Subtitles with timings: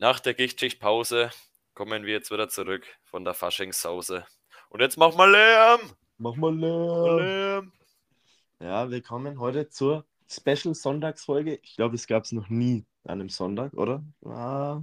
[0.00, 1.30] Nach der Gichtschichtpause
[1.74, 4.24] kommen wir jetzt wieder zurück von der Faschingssause.
[4.68, 5.80] Und jetzt mach mal Lärm!
[6.18, 7.16] Mach mal Lärm!
[7.18, 7.72] Lärm.
[8.60, 11.58] Ja, wir kommen heute zur Special Sonntagsfolge.
[11.64, 14.04] Ich glaube, das gab es noch nie an einem Sonntag, oder?
[14.24, 14.82] Ah,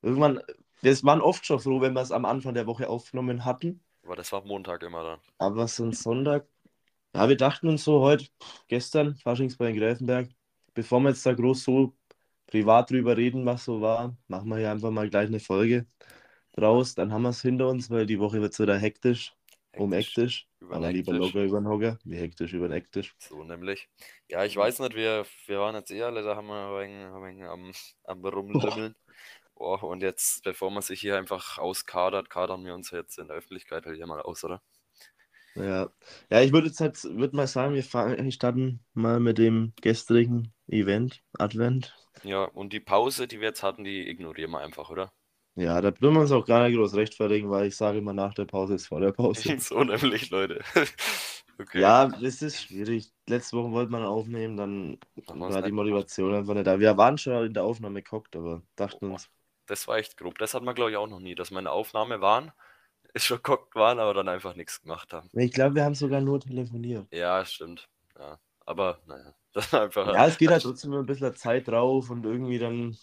[0.00, 0.40] irgendwann,
[0.80, 3.84] wir waren oft schon froh, wenn wir es am Anfang der Woche aufgenommen hatten.
[4.04, 5.20] Aber das war Montag immer dann.
[5.36, 6.48] Aber so ein Sonntag,
[7.14, 8.26] ja, wir dachten uns so heute,
[8.68, 10.30] gestern, Faschingsball in Gräfenberg,
[10.72, 11.94] bevor wir jetzt da groß so
[12.46, 15.86] privat drüber reden, was so war, machen wir hier einfach mal gleich eine Folge
[16.52, 16.94] draus.
[16.94, 19.34] Dann haben wir es hinter uns, weil die Woche wird es wieder hektisch,
[19.76, 20.48] um hektisch.
[20.70, 23.14] Aber lieber locker über den Hocker, wie hektisch über den hektisch.
[23.18, 23.88] So nämlich.
[24.28, 27.06] Ja, ich weiß nicht, wir, wir waren jetzt eh alle, da haben wir ein wenig,
[27.06, 27.72] ein wenig am,
[28.04, 28.94] am Rumlümmeln.
[29.54, 33.36] Boah, und jetzt, bevor man sich hier einfach auskadert, kadern wir uns jetzt in der
[33.36, 34.60] Öffentlichkeit halt hier mal aus, oder?
[35.54, 35.88] Ja,
[36.30, 40.52] ja ich würde jetzt halt, würd mal sagen, wir fangen, starten mal mit dem gestrigen
[40.68, 41.94] Event, Advent.
[42.26, 45.12] Ja, und die Pause, die wir jetzt hatten, die ignorieren wir einfach, oder?
[45.54, 48.34] Ja, da tun wir uns auch gar nicht groß rechtfertigen, weil ich sage immer, nach
[48.34, 49.56] der Pause ist vor der Pause.
[49.58, 50.62] so nämlich, Leute.
[51.58, 51.80] okay.
[51.80, 53.10] Ja, das ist schwierig.
[53.26, 56.78] Letzte Woche wollte man aufnehmen, dann, war die Motivation einfach nicht da.
[56.78, 59.30] Wir waren schon in der Aufnahme geguckt, aber dachten uns.
[59.64, 60.36] Das war echt grob.
[60.38, 62.52] Das hat man, glaube ich, auch noch nie, dass wir in der Aufnahme waren,
[63.14, 65.30] ist schon geguckt waren, aber dann einfach nichts gemacht haben.
[65.32, 67.06] Ich glaube, wir haben sogar nur telefoniert.
[67.12, 67.88] Ja, stimmt.
[68.18, 70.12] Ja, aber naja, das einfach.
[70.12, 72.96] Ja, es geht halt trotzdem immer ein bisschen Zeit drauf und irgendwie dann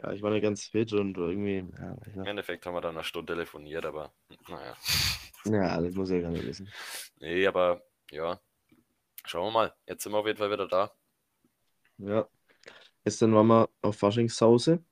[0.00, 1.64] ja, ich war nicht ganz fit und irgendwie.
[1.78, 4.12] Ja, Im Endeffekt haben wir dann eine Stunde telefoniert, aber
[4.48, 4.76] naja.
[5.44, 6.70] Ja, das muss ich ja gar nicht wissen.
[7.18, 8.40] Nee, aber ja.
[9.24, 9.74] Schauen wir mal.
[9.86, 10.92] Jetzt sind wir auf jeden Fall wieder da.
[11.98, 12.28] Ja.
[13.04, 14.84] Gestern waren wir auf Faschingshause.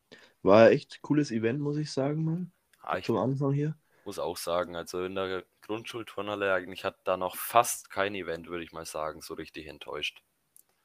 [0.42, 2.46] War ein echt cooles Event, muss ich sagen, mal.
[2.80, 3.76] Ah, ich Zum Anfang hier.
[4.04, 8.64] Muss auch sagen, also in der Grundschulturnhalle eigentlich hat da noch fast kein Event, würde
[8.64, 10.22] ich mal sagen, so richtig enttäuscht.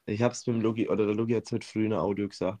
[0.06, 2.00] Ich habe es mit dem Logi, oder der Logi hat es heute früh in der
[2.00, 2.60] Audio gesagt.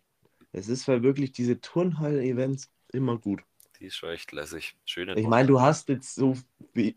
[0.52, 3.42] Es ist weil wirklich diese Turnhallen-Events immer gut.
[3.78, 4.76] Die ist schon echt lässig.
[4.84, 6.34] Schöne Ich meine, du hast jetzt so,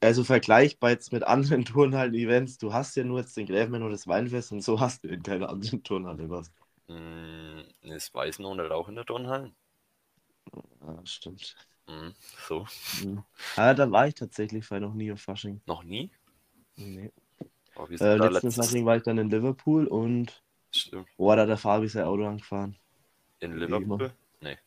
[0.02, 4.08] also vergleichbar jetzt mit anderen Turnhallen-Events, du hast ja nur jetzt den Gräfmann und das
[4.08, 6.52] Weinfest und so hast du in keiner anderen Turnhalle was.
[6.88, 9.52] Mm, ist Weißen nicht auch in der Turnhalle?
[10.82, 11.56] Ja, stimmt.
[11.88, 12.10] Mm,
[12.48, 12.66] so.
[13.58, 15.62] Ja, da war ich tatsächlich weil noch nie auf Fasching.
[15.66, 16.10] Noch nie?
[16.78, 17.12] Nee.
[17.80, 21.08] Oh, äh, letzten Fasching war ich dann in Liverpool und Stimmt.
[21.18, 22.76] Oh, da hat der Fabi sein Auto angefahren.
[23.40, 24.12] In Liverpool?
[24.42, 24.58] Nee.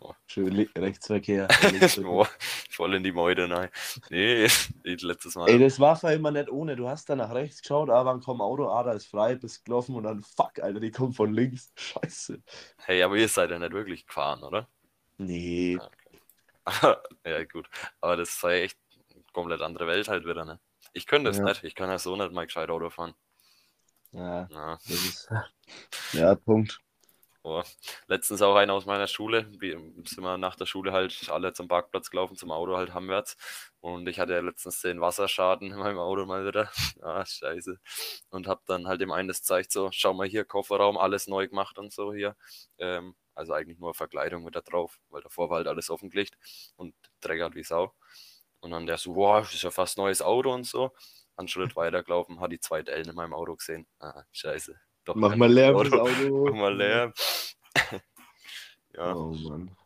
[0.00, 0.14] Oh.
[0.26, 1.46] Schön Rechtsverkehr.
[2.04, 2.26] oh,
[2.70, 3.68] voll in die Mäude, nein.
[4.10, 4.48] Nee,
[4.84, 5.48] letztes Mal.
[5.48, 6.74] Ey, das war für immer nicht ohne.
[6.74, 9.64] Du hast da nach rechts geschaut, aber dann kommt Auto, ah, da ist frei, bist
[9.64, 11.72] gelaufen und dann, fuck, Alter, die kommt von links.
[11.76, 12.42] Scheiße.
[12.78, 14.66] Hey, aber ihr seid ja nicht wirklich gefahren, oder?
[15.18, 15.78] Nee.
[16.64, 17.30] Ah, okay.
[17.30, 17.68] ja, gut.
[18.00, 18.78] Aber das sei echt
[19.14, 20.58] eine komplett andere Welt halt wieder, ne?
[20.92, 21.44] Ich könnte das ja.
[21.44, 21.64] nicht.
[21.64, 23.14] Ich kann ja so nicht mal gescheit Auto fahren.
[24.12, 24.48] Ja.
[24.50, 24.74] ja.
[24.84, 25.28] Ist...
[26.12, 26.80] ja, Punkt.
[27.44, 27.62] Oh.
[28.06, 31.66] Letztens auch einer aus meiner Schule, wir sind wir nach der Schule halt alle zum
[31.66, 33.36] Parkplatz gelaufen, zum Auto halt heimwärts.
[33.80, 36.70] Und ich hatte ja letztens den Wasserschaden in meinem Auto mal wieder.
[37.02, 37.80] Ah, scheiße.
[38.30, 41.48] Und hab dann halt dem einen das zeigt, so, schau mal hier, Kofferraum, alles neu
[41.48, 42.36] gemacht und so hier.
[42.78, 46.36] Ähm, also eigentlich nur Verkleidung mit da drauf, weil davor war halt alles offengelegt
[46.76, 47.92] und dreckert wie Sau.
[48.62, 50.92] Und dann der so, wow, das ist ja fast neues Auto und so.
[51.36, 53.86] Einen Schritt weitergelaufen, hat die zweite Ellen in meinem Auto gesehen.
[53.98, 54.74] Ah, scheiße.
[55.04, 55.98] Doch, Mach mal Lärm Auto.
[55.98, 56.44] Auto.
[56.50, 57.12] Mach mal Lärm.
[58.94, 59.14] ja.
[59.14, 59.76] Oh Mann.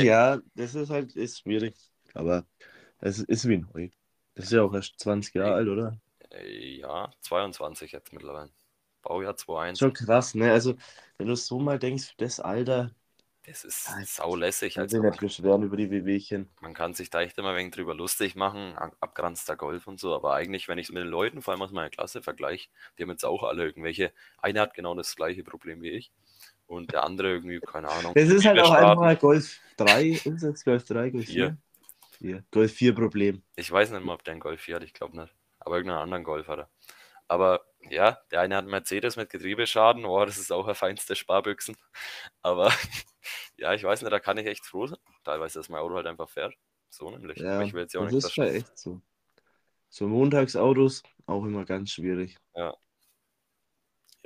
[0.00, 1.76] Ja, das ist halt ist schwierig.
[2.14, 2.44] Aber
[2.98, 3.90] es ist wie neu.
[4.34, 6.00] Das ist ja auch erst 20 Jahre alt, oder?
[6.44, 8.50] Ja, 22 jetzt mittlerweile.
[9.02, 9.78] Baujahr 21.
[9.78, 10.50] Schon krass, ne?
[10.50, 10.74] Also,
[11.16, 12.90] wenn du so mal denkst, das Alter,
[13.48, 14.78] das ist saulässig.
[14.78, 16.48] Also, nicht beschweren über die Wehwehchen.
[16.60, 20.14] Man kann sich da echt immer ein wenig drüber lustig machen, abgranzter Golf und so,
[20.14, 23.02] aber eigentlich, wenn ich es mit den Leuten, vor allem aus meiner Klasse, vergleiche, die
[23.02, 26.12] haben jetzt auch alle irgendwelche, einer hat genau das gleiche Problem wie ich
[26.66, 28.12] und der andere irgendwie, keine Ahnung.
[28.14, 31.56] Das ist halt auch einfach Golf 3, ist es Golf 3, Golf 4?
[32.18, 32.44] 4.
[32.50, 33.42] Golf 4 Problem.
[33.56, 35.34] Ich weiß nicht mal, ob der einen Golf 4 hat, ich glaube nicht.
[35.60, 36.70] Aber irgendeinen anderen Golf hat er.
[37.28, 41.16] Aber ja, der eine hat einen Mercedes mit Getriebeschaden, oh, das ist auch ein feinste
[41.16, 41.76] Sparbüchsen.
[42.42, 42.72] Aber
[43.56, 46.06] ja, ich weiß nicht, da kann ich echt froh sein, teilweise, dass mein Auto halt
[46.06, 46.54] einfach fährt.
[46.90, 47.38] So nämlich.
[47.38, 49.00] Ja, ich will jetzt ja auch das nicht ist halt echt so.
[49.90, 52.36] So Montagsautos auch immer ganz schwierig.
[52.54, 52.74] Ja.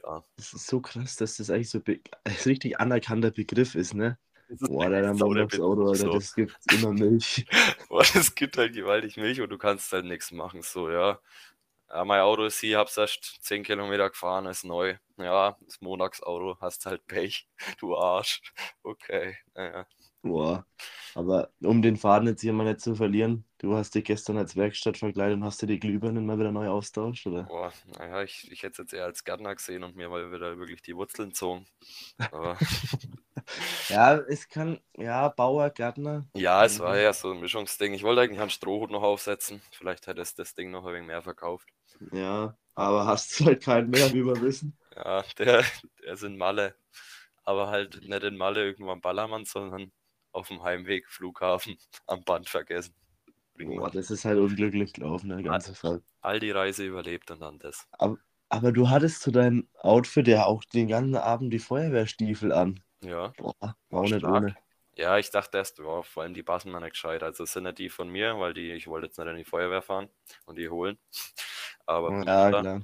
[0.04, 0.24] Ja.
[0.36, 2.00] Das ist so krass, dass das eigentlich so ein
[2.44, 4.18] richtig anerkannter Begriff ist, ne?
[4.60, 6.12] Boah, der Montagsauto, Alter, so.
[6.12, 7.46] das gibt immer Milch.
[7.88, 10.60] Boah, das gibt halt gewaltig Milch und du kannst halt nichts machen.
[10.62, 11.18] So, ja.
[11.92, 14.96] Ja, mein Auto ist hier, hab's erst 10 Kilometer gefahren, ist neu.
[15.18, 17.46] Ja, das Montagsauto, hast halt Pech,
[17.80, 18.40] du Arsch.
[18.82, 19.86] Okay, naja.
[20.22, 20.64] Boah,
[21.14, 24.56] aber um den Faden jetzt hier mal nicht zu verlieren, du hast dich gestern als
[24.56, 27.42] Werkstatt verkleidet und hast dir die Glühbirnen mal wieder neu austauscht, oder?
[27.42, 30.58] Boah, naja, ich, ich hätte es jetzt eher als Gärtner gesehen und mir mal wieder
[30.58, 31.66] wirklich die Wurzeln gezogen.
[32.30, 32.56] Aber
[33.88, 36.26] Ja, es kann, ja, Bauer, Gärtner.
[36.34, 37.92] Ja, es war ja so ein Mischungsding.
[37.94, 39.60] Ich wollte eigentlich einen Strohhut noch aufsetzen.
[39.72, 41.68] Vielleicht hätte es das Ding noch ein wenig mehr verkauft.
[42.10, 44.76] Ja, aber hast du halt keinen mehr, wie wir wissen.
[44.96, 45.64] Ja, der,
[46.02, 46.74] der ist in Malle.
[47.44, 49.92] Aber halt nicht in Malle irgendwo am Ballermann, sondern
[50.32, 51.76] auf dem Heimweg Flughafen
[52.06, 52.94] am Band vergessen.
[53.58, 56.02] Boah, das ist halt unglücklich gelaufen, der ganze Fall.
[56.20, 57.86] all die Reise überlebt und dann das.
[58.48, 62.82] Aber du hattest zu deinem Outfit ja auch den ganzen Abend die Feuerwehrstiefel an.
[63.02, 63.32] Ja.
[63.36, 64.56] Boah, war auch nicht ohne.
[64.94, 67.22] Ja, ich dachte erst, ja, vor allem die passen mir nicht gescheit.
[67.22, 69.82] Also sind nicht die von mir, weil die, ich wollte jetzt nicht in die Feuerwehr
[69.82, 70.08] fahren
[70.44, 70.98] und die holen.
[71.86, 72.82] Aber von Ja.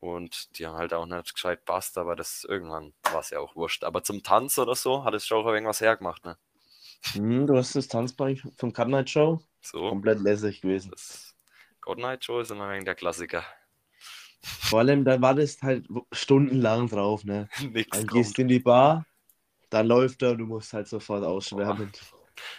[0.00, 3.56] Und die haben halt auch nicht gescheit passt, aber das irgendwann war es ja auch
[3.56, 3.84] wurscht.
[3.84, 6.36] Aber zum Tanz oder so hat es schon auch irgendwas hergemacht, ne?
[7.14, 10.92] Hm, du hast das Tanzbein vom Cut Night Show So, komplett lässig gewesen.
[10.92, 11.36] das
[11.80, 13.44] God Night Show ist immer ein wenig der Klassiker.
[14.60, 17.48] Vor allem, da war das halt stundenlang drauf, ne?
[17.72, 18.12] Nix Dann kommt.
[18.12, 19.06] gehst du in die Bar,
[19.70, 21.92] dann läuft er und du musst halt sofort ausschwärmen.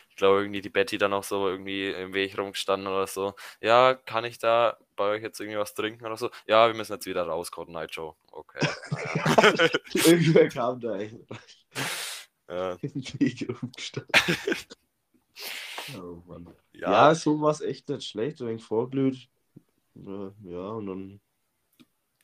[0.09, 3.35] Ich glaube, irgendwie die Betty dann auch so irgendwie im Weg rumgestanden oder so.
[3.61, 6.29] Ja, kann ich da bei euch jetzt irgendwie was trinken oder so?
[6.47, 8.15] Ja, wir müssen jetzt wieder raus, God Night Show.
[8.31, 8.67] Okay.
[9.93, 11.15] Irgendwer kam da echt
[12.49, 12.77] ja.
[15.97, 16.47] Oh Mann.
[16.73, 19.27] ja, Ja, so war es echt nicht schlecht, ein wenig vorglüht.
[19.95, 21.21] Ja, ja, und dann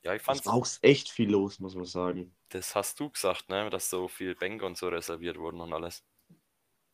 [0.04, 2.34] ja, ich fand's, auch echt viel los, muss man sagen.
[2.50, 3.70] das hast du gesagt, ne?
[3.70, 6.04] Dass so viel Bänke und so reserviert wurden und alles.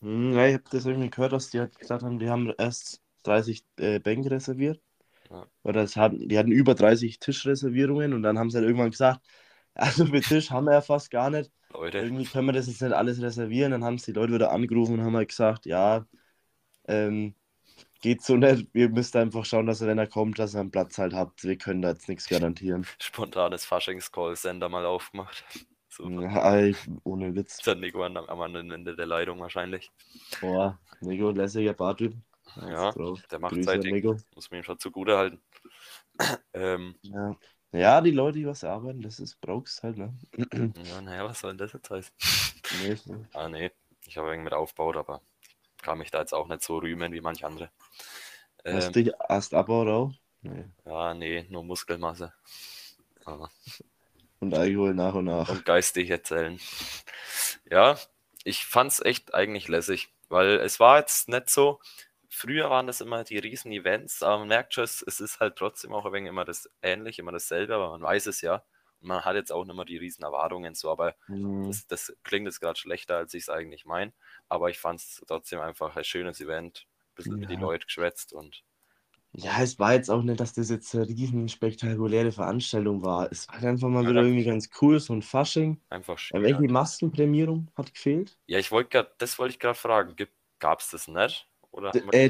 [0.02, 3.02] Hm, ja, ich habe das irgendwie gehört, dass die halt gesagt haben, die haben erst
[3.24, 4.82] 30 äh, Bänke reserviert.
[5.30, 5.46] Ja.
[5.64, 9.22] Oder es haben, die hatten über 30 Tischreservierungen und dann haben sie halt irgendwann gesagt,
[9.74, 11.52] also für Tisch haben wir ja fast gar nicht.
[11.74, 13.72] Leute, Irgendwie können wir das jetzt nicht alles reservieren.
[13.72, 16.06] Dann haben sie die Leute wieder angerufen und haben halt gesagt, ja,
[16.88, 17.36] ähm,
[18.02, 18.70] geht so nicht.
[18.74, 21.44] Ihr müsst einfach schauen, dass ihr, wenn er kommt, dass ihr einen Platz halt habt.
[21.44, 22.86] Wir können da jetzt nichts garantieren.
[23.02, 25.44] spontanes Faschings-Call-Sender mal aufgemacht.
[25.88, 26.62] So, Ja,
[27.06, 27.58] ohne Witz.
[27.60, 29.92] der Nico am, am anderen Ende der Leitung wahrscheinlich.
[30.42, 32.14] Boah, Nico, lässiger Bartyp.
[32.62, 33.22] Ja, drauf.
[33.32, 33.78] Der macht Grüße.
[33.78, 34.18] Nico.
[34.36, 35.42] Muss man ihm schon zugute halten.
[36.54, 37.36] ähm, Ja.
[37.72, 40.14] ja, die Leute, die was arbeiten, das ist brauchst halt, ne?
[40.88, 42.14] ja, naja, was soll denn das jetzt heißen?
[42.82, 43.36] Nee, nicht.
[43.36, 43.72] Ah, nee,
[44.08, 45.22] ich habe irgendwie mit aufgebaut, aber
[45.82, 47.70] kann mich da jetzt auch nicht so rühmen wie manch andere.
[48.64, 50.12] Ähm, Hast du dich erst abbaut auch?
[50.42, 50.66] Nee.
[50.86, 52.34] ja, nee, nur Muskelmasse.
[53.26, 53.50] Aber,
[54.40, 55.50] Und Alkohol nach und nach.
[55.50, 56.60] und geistig erzählen.
[57.70, 57.98] Ja,
[58.44, 61.80] ich fand's echt eigentlich lässig, weil es war jetzt nicht so.
[62.36, 65.94] Früher waren das immer die riesen Events, aber man merkt schon, es, ist halt trotzdem
[65.94, 68.64] auch ein wenig immer das ähnlich, immer dasselbe, aber man weiß es ja.
[69.02, 71.70] Und man hat jetzt auch nicht mehr die riesen Erwartungen so, aber Hm.
[71.70, 74.14] Das, das klingt jetzt gerade schlechter, als ich es eigentlich meine,
[74.50, 76.88] aber ich fand es trotzdem einfach ein schönes Event.
[77.12, 77.50] Ein bisschen mit Ja.
[77.50, 78.64] den Leuten geschwätzt und
[79.34, 83.30] Ja, es war jetzt auch nicht, dass das jetzt eine riesen spektakuläre Veranstaltung war.
[83.32, 85.82] Es war einfach mal Ja, wieder irgendwie ganz cool, so ein Fasching.
[85.90, 86.42] einfach Ja, schön.
[86.42, 88.38] welche Maskenprämierung hat gefehlt?
[88.48, 90.16] Ja, ich wollte gerade, das wollte ich gerade fragen.
[90.60, 91.48] Gab es das nicht?
[91.78, 92.30] Oder äh,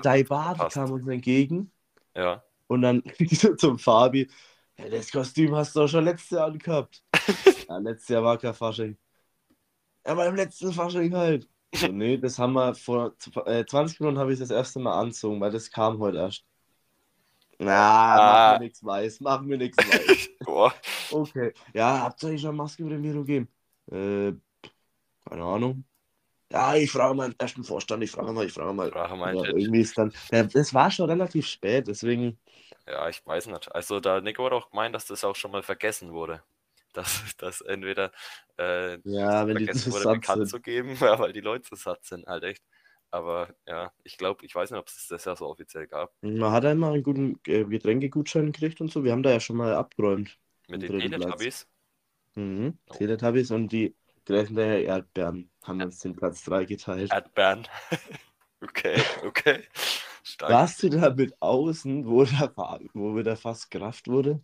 [0.56, 0.74] verpasst?
[0.74, 1.72] kam uns entgegen
[2.16, 3.04] Ja, und dann
[3.58, 4.30] zum Fabi.
[4.78, 7.04] Ja, das Kostüm hast du doch schon letztes Jahr angehabt.
[7.70, 8.98] ja, letztes Jahr war kein Fasching.
[10.06, 11.50] Ja, beim letzten Fasching halt.
[11.74, 13.16] So, nee, das haben wir vor
[13.46, 16.46] äh, 20 Minuten habe ich das erste Mal anzogen, weil das kam heute erst.
[17.60, 18.50] Na, Ah.
[18.50, 20.30] machen wir nichts weiß, machen wir nichts weiß.
[20.46, 20.74] boah,
[21.10, 21.54] Okay.
[21.74, 23.50] Ja, habt ihr euch schon Maskenprämierung gegeben?
[23.92, 24.34] Äh,
[25.26, 25.86] keine Ahnung.
[26.56, 28.88] Ja, ich frage mal den ersten Vorstand, ich frage mal, ich frage mal.
[29.36, 29.58] Ja, Chat.
[29.58, 30.14] irgendwie ist dann.
[30.32, 32.40] Ja, das war schon relativ spät, deswegen.
[32.88, 33.76] Ja, ich weiß nicht.
[33.76, 36.42] Also da Nico hat auch gemeint, dass das auch schon mal vergessen wurde.
[36.94, 38.12] Dass, dass entweder
[38.58, 40.50] äh, Ja, wenn die vergessen zu wurde, bekannt sind.
[40.50, 42.64] zu geben, ja, weil die Leute zu satt sind, halt echt.
[43.12, 46.14] Aber ja, ich glaube, ich weiß nicht, ob es das ja so offiziell gab.
[46.22, 49.04] Man hat einmal einen guten äh, Getränkegutschein gekriegt und so.
[49.04, 50.38] Wir haben da ja schon mal abgeräumt.
[50.70, 51.00] Mit den.
[51.00, 51.68] Teletubbies.
[52.36, 52.78] Mhm.
[52.90, 52.94] Oh.
[52.94, 57.12] Teletubbies und die Gräfenberger Erdbeeren haben uns den Platz 3 geteilt.
[57.12, 57.68] Erdbeeren.
[58.64, 59.64] okay, okay.
[60.24, 60.52] Stark.
[60.52, 64.42] Warst du da mit außen, wo, da, war- wo wieder fast Kraft wurde?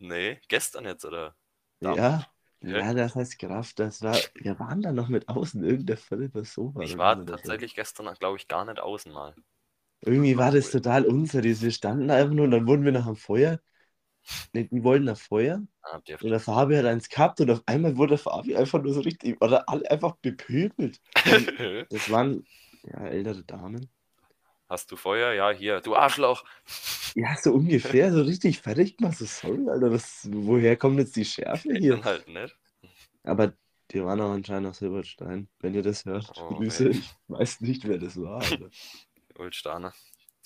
[0.00, 1.36] Nee, gestern jetzt, oder?
[1.80, 1.94] Ja.
[2.60, 2.78] Ja.
[2.80, 3.78] Ja, das heißt Kraft.
[3.78, 5.62] Das war, wir waren da noch mit außen.
[5.64, 9.34] Irgendeine Person war Ich da war tatsächlich gestern, glaube ich, gar nicht außen mal.
[10.00, 11.62] Irgendwie war das total unseriös.
[11.62, 13.60] Wir standen da einfach nur und dann wurden wir nach dem Feuer.
[14.52, 17.96] Ne, die wollten nach Feuer Ah, und der Fabi hat eins gehabt und auf einmal
[17.96, 21.00] wurde der Fabi einfach nur so richtig, oder alle einfach bepöbelt.
[21.90, 22.46] Das waren
[22.84, 23.88] ja ältere Damen.
[24.68, 25.32] Hast du Feuer?
[25.32, 26.44] Ja, hier, du Arschloch.
[27.14, 29.16] Ja, so ungefähr, so richtig fertig gemacht.
[29.16, 31.96] So, sorry, Alter, was, woher kommt jetzt die Schärfe hier?
[31.96, 32.54] dann halt nicht.
[33.22, 33.54] Aber
[33.90, 36.30] die waren auch anscheinend aus Silberstein, wenn ihr das hört.
[36.38, 36.90] Oh, Grüße.
[36.90, 38.42] Ich weiß nicht, wer das war.
[38.42, 38.68] Alter.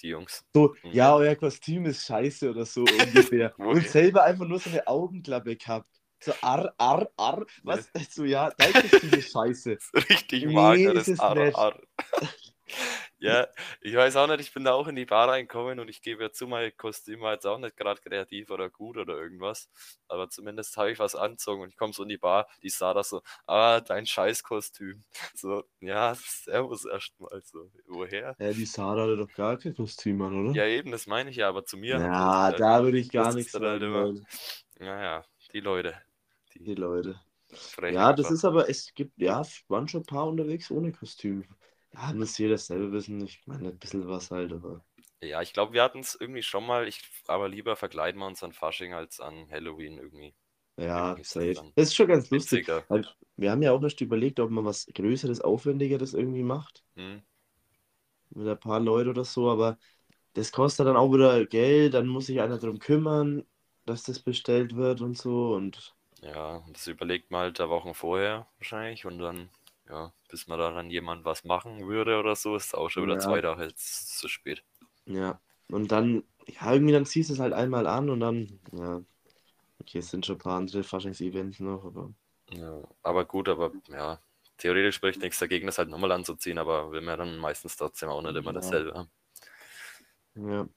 [0.02, 0.44] Die Jungs.
[0.54, 0.90] So, Mhm.
[0.92, 2.84] ja, euer Kostüm ist scheiße oder so
[3.34, 3.52] ungefähr.
[3.54, 3.62] Okay.
[3.62, 5.88] Und selber einfach nur so eine Augenklappe gehabt.
[6.20, 7.44] So ar, ar, ar.
[7.64, 7.90] Was?
[8.10, 9.78] So, ja, da ist diese Scheiße.
[9.94, 11.56] Richtig Nee, mageres ist es Ar, nicht.
[11.56, 11.80] Ar.
[13.22, 13.46] Ja,
[13.80, 16.24] ich weiß auch nicht, ich bin da auch in die Bar reingekommen und ich gebe
[16.24, 19.68] ja zu, mein Kostüm war jetzt auch nicht gerade kreativ oder gut oder irgendwas.
[20.08, 22.92] Aber zumindest habe ich was anzogen und ich komme so in die Bar, die sah
[22.94, 25.04] das so, ah, dein Scheißkostüm.
[25.36, 27.70] So, ja, servus erstmal so.
[27.86, 28.36] Woher?
[28.38, 30.54] Ja, die Sarah hatte doch gar kein Kostüm an, oder?
[30.54, 31.98] Ja, eben, das meine ich ja, aber zu mir.
[31.98, 34.26] Ja, sie- da würde ich gar das ist nichts halt sagen.
[34.78, 35.94] Naja, die Leute.
[36.54, 37.20] Die, Die Leute.
[37.86, 38.30] Ja, das einfach.
[38.30, 41.44] ist aber, es gibt, ja, waren schon ein paar unterwegs ohne Kostüm.
[41.94, 43.24] Ja, muss jeder selber wissen.
[43.24, 44.84] Ich meine, ein bisschen was halt, aber.
[45.22, 48.42] Ja, ich glaube, wir hatten es irgendwie schon mal, ich, aber lieber verkleiden wir uns
[48.42, 50.34] an Fasching als an Halloween irgendwie.
[50.76, 51.54] Ja, safe.
[51.76, 52.68] Das ist schon ganz lustig.
[52.68, 53.04] Witziger.
[53.36, 56.84] Wir haben ja auch erst überlegt, ob man was Größeres, Aufwendigeres irgendwie macht.
[56.96, 57.22] Hm?
[58.30, 59.78] Mit ein paar Leuten oder so, aber
[60.34, 61.94] das kostet dann auch wieder Geld.
[61.94, 63.44] Dann muss sich einer darum kümmern,
[63.84, 65.54] dass das bestellt wird und so.
[65.54, 69.50] Und Ja, das überlegt man halt da Wochen vorher wahrscheinlich und dann,
[69.88, 73.18] ja, bis man da dann jemand was machen würde oder so, ist auch schon wieder
[73.18, 73.18] Ja.
[73.18, 74.64] zwei Tage jetzt zu spät.
[75.06, 75.40] ja.
[75.68, 79.02] Und dann, ja, irgendwie dann ziehst du es halt einmal an und dann, ja.
[79.80, 82.14] Okay, es sind schon ein paar andere Faschings-Events noch, aber.
[82.50, 84.20] Ja, aber gut, aber ja,
[84.58, 88.22] theoretisch spricht nichts dagegen, das halt nochmal anzuziehen, aber will man dann meistens trotzdem auch
[88.22, 88.52] nicht immer Ja.
[88.52, 89.10] dasselbe haben.
[90.34, 90.68] Ja.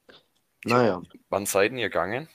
[0.65, 2.29] Naja, Wann seid ihr gegangen?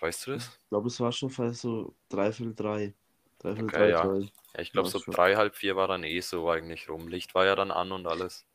[0.00, 0.58] Weißt du das?
[0.62, 2.94] ich glaube, es war schon fast so dreiviertel drei.
[3.38, 4.02] Dreiviertel Okay, drei, ja.
[4.08, 4.28] drei.
[4.54, 5.14] Ja, ich glaube, so schon.
[5.14, 7.08] drei, halb vier war dann eh so eigentlich rum.
[7.08, 8.46] Licht war ja dann an und alles.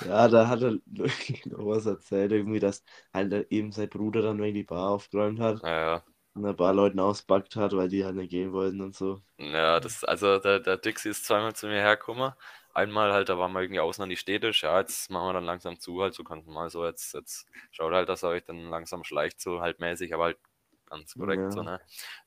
[0.00, 2.84] Ja, da hat er wirklich noch was erzählt, irgendwie, dass
[3.14, 7.00] halt eben sein Bruder dann irgendwie die Bar aufgeräumt hat Ja, und ein paar Leuten
[7.00, 9.22] ausbackt hat, weil die halt nicht gehen wollten und so.
[9.38, 12.32] Ja, das, also der, der Dixie ist zweimal zu mir hergekommen.
[12.74, 14.62] Einmal halt, da waren wir irgendwie außen an die Städtisch.
[14.62, 16.84] Ja, jetzt machen wir dann langsam zu, halt so ganz normal so.
[16.86, 20.38] Jetzt, jetzt schaut halt, dass er euch dann langsam schleicht, so halt mäßig, aber halt
[20.86, 21.50] ganz korrekt Ja.
[21.52, 21.80] so, ne?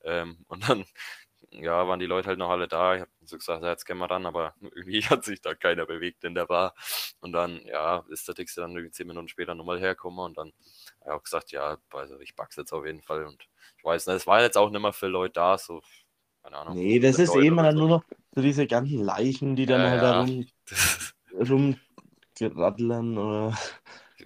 [0.03, 0.86] Ähm, und dann,
[1.53, 2.95] ja, waren die Leute halt noch alle da.
[2.95, 5.86] Ich habe so gesagt, ja, jetzt gehen wir dann, aber irgendwie hat sich da keiner
[5.86, 6.75] bewegt in der Bar.
[7.22, 10.53] Und dann, ja, ist der Dixie dann irgendwie zehn Minuten später nochmal hergekommen und dann
[11.01, 13.25] habe ich auch gesagt, ja, also ich back's jetzt auf jeden Fall.
[13.25, 15.81] Und ich weiß nicht, es waren jetzt auch nicht mehr viele Leute da, so,
[16.43, 16.77] keine Ahnung.
[16.77, 17.77] Nee, das 100 ist Leute eh immer oder dann so.
[17.77, 18.03] nur noch
[18.36, 20.03] so diese ganzen Leichen, die dann Ja, halt ja.
[20.03, 20.45] da rum,
[22.39, 23.57] rumgeraddeln oder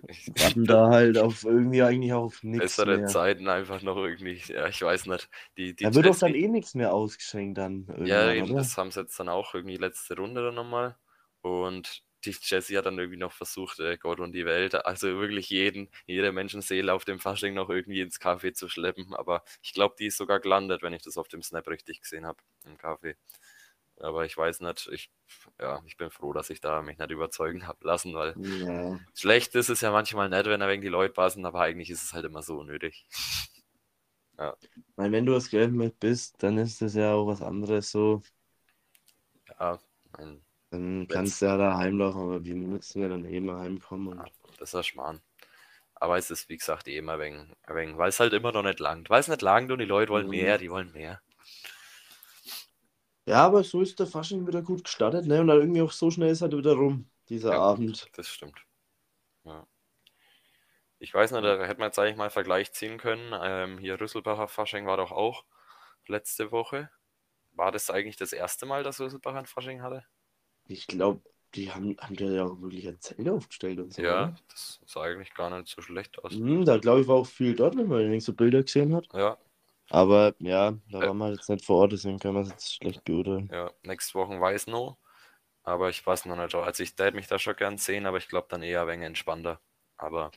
[0.39, 3.07] warten da halt auf irgendwie eigentlich auf nichts bessere mehr.
[3.07, 5.29] Zeiten einfach noch irgendwie, ja, ich weiß nicht.
[5.57, 8.55] Die, die Da wird doch dann eh nichts mehr ausgeschenkt dann Ja, eben, oder?
[8.55, 10.97] das haben sie jetzt dann auch irgendwie letzte Runde dann nochmal.
[11.41, 15.49] Und die Jessie hat dann irgendwie noch versucht, äh, Gott und die Welt, also wirklich
[15.49, 19.13] jeden, jede Menschenseele auf dem Fasching noch irgendwie ins Café zu schleppen.
[19.13, 22.25] Aber ich glaube, die ist sogar gelandet, wenn ich das auf dem Snap richtig gesehen
[22.25, 23.15] habe, im Café.
[23.99, 25.11] Aber ich weiß nicht, ich,
[25.59, 28.99] ja, ich bin froh, dass ich da mich nicht überzeugen habe lassen, weil Ja.
[29.15, 32.03] schlecht ist es ja manchmal nicht, wenn da wegen die Leute passen, aber eigentlich ist
[32.03, 33.07] es halt immer so unnötig.
[34.39, 37.91] Ich meine, wenn du das Geld mit bist, dann ist das ja auch was anderes
[37.91, 38.21] so.
[39.59, 39.79] Ja,
[40.17, 44.19] mein, Dann kannst du ja da heimlaufen, aber wir müssen ja dann eh mal heimkommen.
[44.19, 44.31] Und...
[44.59, 45.21] Das ist ein Schmarrn.
[45.95, 48.79] Aber es ist, wie gesagt, eh immer ein wenig weil es halt immer noch nicht
[48.79, 49.09] langt.
[49.09, 50.31] Weil es nicht langt und die Leute wollen Mhm.
[50.31, 51.21] mehr, die wollen mehr.
[53.27, 55.41] Ja, aber so ist der Fasching wieder gut gestartet, ne?
[55.41, 57.59] Und dann irgendwie auch so schnell ist halt wieder rum, dieser Ja.
[57.59, 58.07] Abend.
[58.15, 58.57] Das stimmt.
[59.43, 59.67] Ja.
[60.99, 63.33] Ich weiß nicht, da hätte man jetzt eigentlich mal einen Vergleich ziehen können.
[63.43, 65.43] Ähm, hier Rüsselbacher Fasching war doch auch
[66.07, 66.89] letzte Woche.
[67.51, 70.05] War das eigentlich das erste Mal, dass Rüsselbacher ein Fasching hatte?
[70.65, 71.21] Ich glaube,
[71.53, 74.01] die haben, haben ja auch wirklich ein Zelt aufgestellt und so.
[74.01, 74.35] Ja, oder?
[74.47, 76.31] das sah eigentlich gar nicht so schlecht aus.
[76.33, 79.07] Mhm, da glaube ich war auch viel dort, wenn man so Bilder gesehen hat.
[79.13, 79.37] Ja,
[79.89, 81.07] Aber ja, da Äh.
[81.07, 83.51] waren wir jetzt nicht vor Ort, deswegen können wir es jetzt schlecht beurteilen.
[83.51, 83.71] ja.
[83.83, 84.97] Nächste Woche weiß noch.
[85.63, 86.55] Aber ich weiß noch nicht.
[86.55, 89.07] Also ich hätte mich da schon gern sehen, aber ich glaube dann eher ein wenig
[89.07, 89.61] entspannter.
[89.97, 90.31] Aber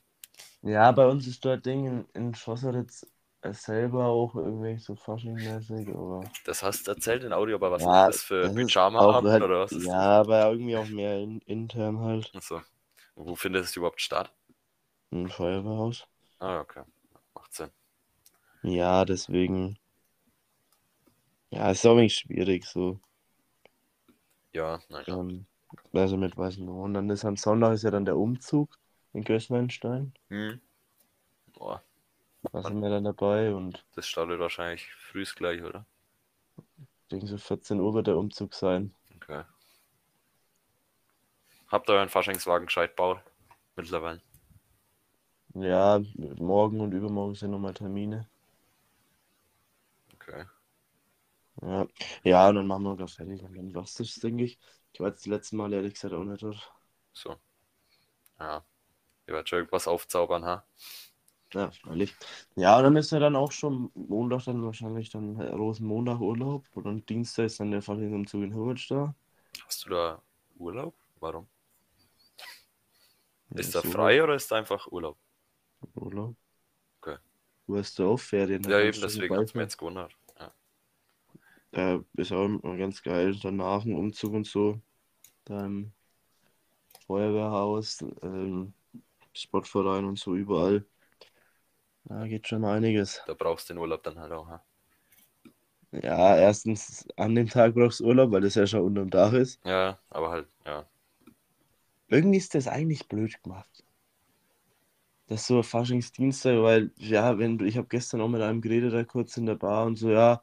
[0.63, 3.05] Ja, bei uns ist dort Ding in, in Schosseritz
[3.41, 6.31] äh, selber auch irgendwie so Fasching-mäßig, aber.
[6.45, 8.51] das hast du erzählt in Audio, aber was Ja, ist das für
[8.95, 12.35] auch Pyjama-Abend halt- oder was ist Ja, aber irgendwie auch mehr in, intern halt.
[12.35, 12.61] Achso.
[13.15, 14.33] Wo findet es überhaupt statt?
[15.13, 16.05] Ein Feuerwehrhaus.
[16.39, 16.83] Ah, okay.
[18.63, 19.77] Ja, deswegen.
[21.51, 22.99] Ja, ist auch ein wenig schwierig so.
[24.53, 25.19] Ja, na klar.
[25.19, 25.45] Ähm,
[25.93, 26.67] also mit weißen.
[26.67, 28.77] Und dann ist am Sonntag ist ja dann der Umzug
[29.13, 30.13] in Gößweinstein.
[30.29, 30.59] Hm.
[31.53, 31.81] Boah,
[32.51, 35.85] Da sind wir dann dabei und das startet wahrscheinlich frühst gleich, oder?
[37.09, 38.95] gegen so 14 Uhr wird der Umzug sein.
[39.15, 39.43] Okay.
[41.69, 43.23] Habt ihr euren Faschingswagen gescheit gebaut?
[43.75, 44.21] Mittlerweile.
[45.53, 46.01] Ja,
[46.39, 48.27] morgen und übermorgen sind nochmal Termine.
[50.31, 50.45] Okay.
[51.61, 51.87] Ja.
[52.23, 54.59] ja, und dann machen wir noch fertig und dann war's das, denke ich.
[54.93, 56.71] Ich war jetzt die letzten Mal ehrlich gesagt auch nicht dort.
[57.13, 57.35] So.
[58.39, 58.65] Ja.
[59.27, 60.65] Ihr werdet schon irgendwas aufzaubern, ha?
[61.53, 62.15] Ja, freilich.
[62.55, 66.65] Ja, und dann ist ja dann auch schon Montag dann wahrscheinlich dann äh, Rosenmontag Urlaub
[66.73, 69.13] und dann Dienstag ist dann der Faschingsumzug in Hurwitz da.
[69.65, 70.21] Hast du da
[70.57, 70.95] Urlaub?
[71.19, 71.47] Warum?
[73.49, 75.17] Ja, Ist da frei oder ist da einfach Urlaub?
[75.95, 76.35] Urlaub.
[77.01, 77.17] Okay.
[77.67, 78.61] Du hast ja auch Ferien.
[78.61, 80.15] da Ja, eben, deswegen hat es mir jetzt gewundert.
[81.73, 83.35] Ja, ist auch immer ganz geil.
[83.41, 84.81] Danach ein Umzug und so.
[85.45, 85.93] Da im
[87.05, 88.73] Feuerwehrhaus, ähm,
[89.33, 90.85] Sportverein und so überall.
[92.03, 93.23] Da geht schon einiges.
[93.25, 94.47] Da brauchst du den Urlaub dann halt auch.
[94.47, 94.63] Ja,
[95.91, 99.59] Ja, erstens an dem Tag brauchst du Urlaub, weil das ja schon unterm Dach ist.
[99.63, 100.85] ja aber halt, ja.
[102.09, 103.83] Irgendwie ist das eigentlich blöd gemacht.
[105.27, 108.93] Das ist so Faschingsdienstag, weil, ja, wenn du, ich habe gestern auch mit einem geredet,
[108.93, 110.41] da kurz in der Bar und so, ja,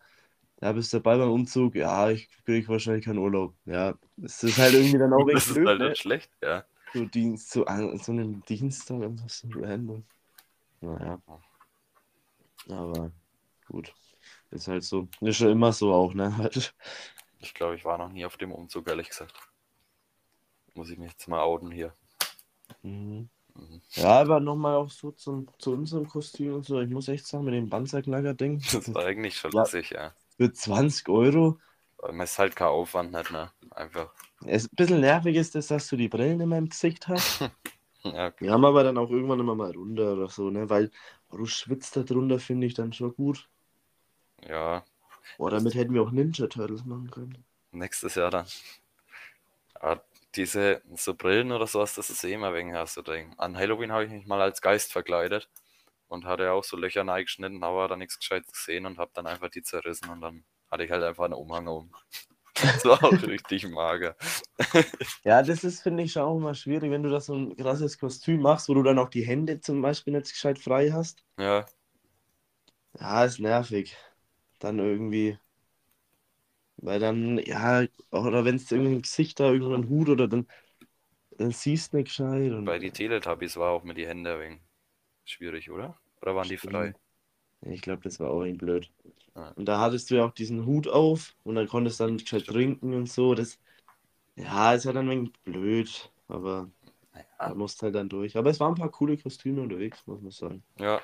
[0.60, 1.74] ja, bist du dabei beim Umzug?
[1.74, 3.54] Ja, ich kriege wahrscheinlich keinen Urlaub.
[3.64, 5.88] Ja, es ist halt irgendwie dann auch Das echt ist blöd, halt ne?
[5.90, 6.64] nicht schlecht, ja.
[6.94, 10.04] So, Dienst, so, an so einem Dienstag einfach so random.
[10.80, 11.20] Naja.
[12.68, 13.10] Aber
[13.68, 13.94] gut.
[14.50, 15.08] Ist halt so.
[15.20, 16.36] Ist schon immer so auch, ne?
[16.36, 16.74] Halt.
[17.40, 19.32] Ich glaube, ich war noch nie auf dem Umzug, ehrlich gesagt.
[20.74, 21.94] Muss ich mich jetzt mal outen hier.
[22.82, 23.28] Mhm.
[23.54, 23.80] Mhm.
[23.90, 26.80] Ja, aber nochmal auch so zum, zu unserem Kostüm und so.
[26.80, 28.60] Ich muss echt sagen, mit dem Panzerknacker-Ding.
[28.72, 29.60] Das war eigentlich schon Ja.
[29.60, 30.12] lustig, ja.
[30.38, 31.60] Für 20 Euro.
[32.02, 33.52] Man ist halt kein Aufwand nicht, ne?
[33.70, 34.12] Einfach.
[34.44, 37.40] Es ein bisschen nervig ist das, dass du die Brillen immer im Gesicht hast.
[38.04, 40.68] Ja, Die haben aber dann auch irgendwann immer mal runter oder so, ne?
[40.70, 40.90] Weil
[41.30, 43.48] oh, du schwitzt da drunter, finde ich dann schon gut.
[44.48, 44.84] ja.
[45.38, 47.44] Boah, damit hätten wir auch Ninja Turtles machen können.
[47.72, 48.46] nächstes Jahr dann.
[49.74, 50.04] Aber
[50.34, 53.34] diese so Brillen oder sowas, das ist eh immer wegen hast du drin.
[53.38, 55.48] An Halloween habe ich mich mal als Geist verkleidet
[56.08, 59.50] und hatte auch so Löcher reingeschnitten, aber da nichts Gescheites gesehen und habe dann einfach
[59.50, 61.92] die zerrissen und dann hatte ich halt einfach einen Umhang um.
[62.60, 64.16] Das war auch richtig mager.
[65.24, 67.98] Ja, das ist, finde ich, schon auch immer schwierig, wenn du das so ein krasses
[67.98, 71.22] Kostüm machst, wo du dann auch die Hände zum Beispiel nicht gescheit frei hast.
[71.36, 71.66] Ja,
[73.00, 73.96] Ja, ist nervig.
[74.60, 75.38] Dann irgendwie.
[76.76, 80.46] Weil dann, ja, oder wenn es irgendwie im Gesicht da irgendein Hut oder dann,
[81.38, 82.52] dann siehst du nicht gescheit.
[82.52, 84.60] Und, bei die Teletubbies war auch mit die Hände wegen
[85.30, 85.96] schwierig, oder?
[86.22, 86.94] Oder waren die frei?
[87.62, 88.92] Ich glaube, das war auch irgendwie blöd.
[89.34, 89.50] Ja.
[89.56, 92.46] Und da hattest du ja auch diesen Hut auf und dann konntest du dann gescheit
[92.46, 93.34] trinken und so.
[93.34, 93.58] Das,
[94.36, 96.70] ja, ist ja dann ein wenig blöd, aber
[97.42, 98.36] da Naja, musst halt dann durch.
[98.36, 100.64] Aber es waren ein paar coole Kostüme unterwegs, muss man sagen.
[100.78, 101.00] ja.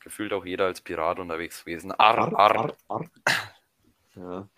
[0.00, 1.92] Gefühlt auch jeder als Pirat unterwegs gewesen.
[1.92, 2.76] Arr, arr.
[2.88, 3.10] arr.
[4.14, 4.48] Ja.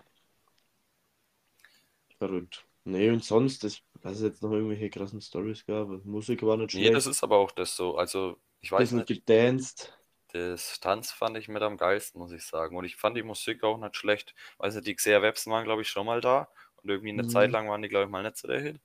[2.18, 2.64] Verrückt.
[2.84, 5.88] Nee, und sonst, das, dass es jetzt noch irgendwelche krassen Stories gab.
[6.04, 6.94] Musik war nicht Nee, schlecht.
[6.94, 7.96] das ist aber auch das so.
[7.96, 9.08] Also, ich weiß bisschen nicht.
[9.08, 9.96] gedanced.
[10.32, 12.76] Das Tanz fand ich mit am geilsten, muss ich sagen.
[12.76, 14.34] Und ich fand die Musik auch nicht schlecht.
[14.58, 16.48] Weiß nicht, die Xer Webs waren, glaube ich, schon mal da.
[16.76, 17.28] Und irgendwie eine Mhm.
[17.28, 18.80] Zeit lang waren die, glaube ich, mal nicht so der Hit.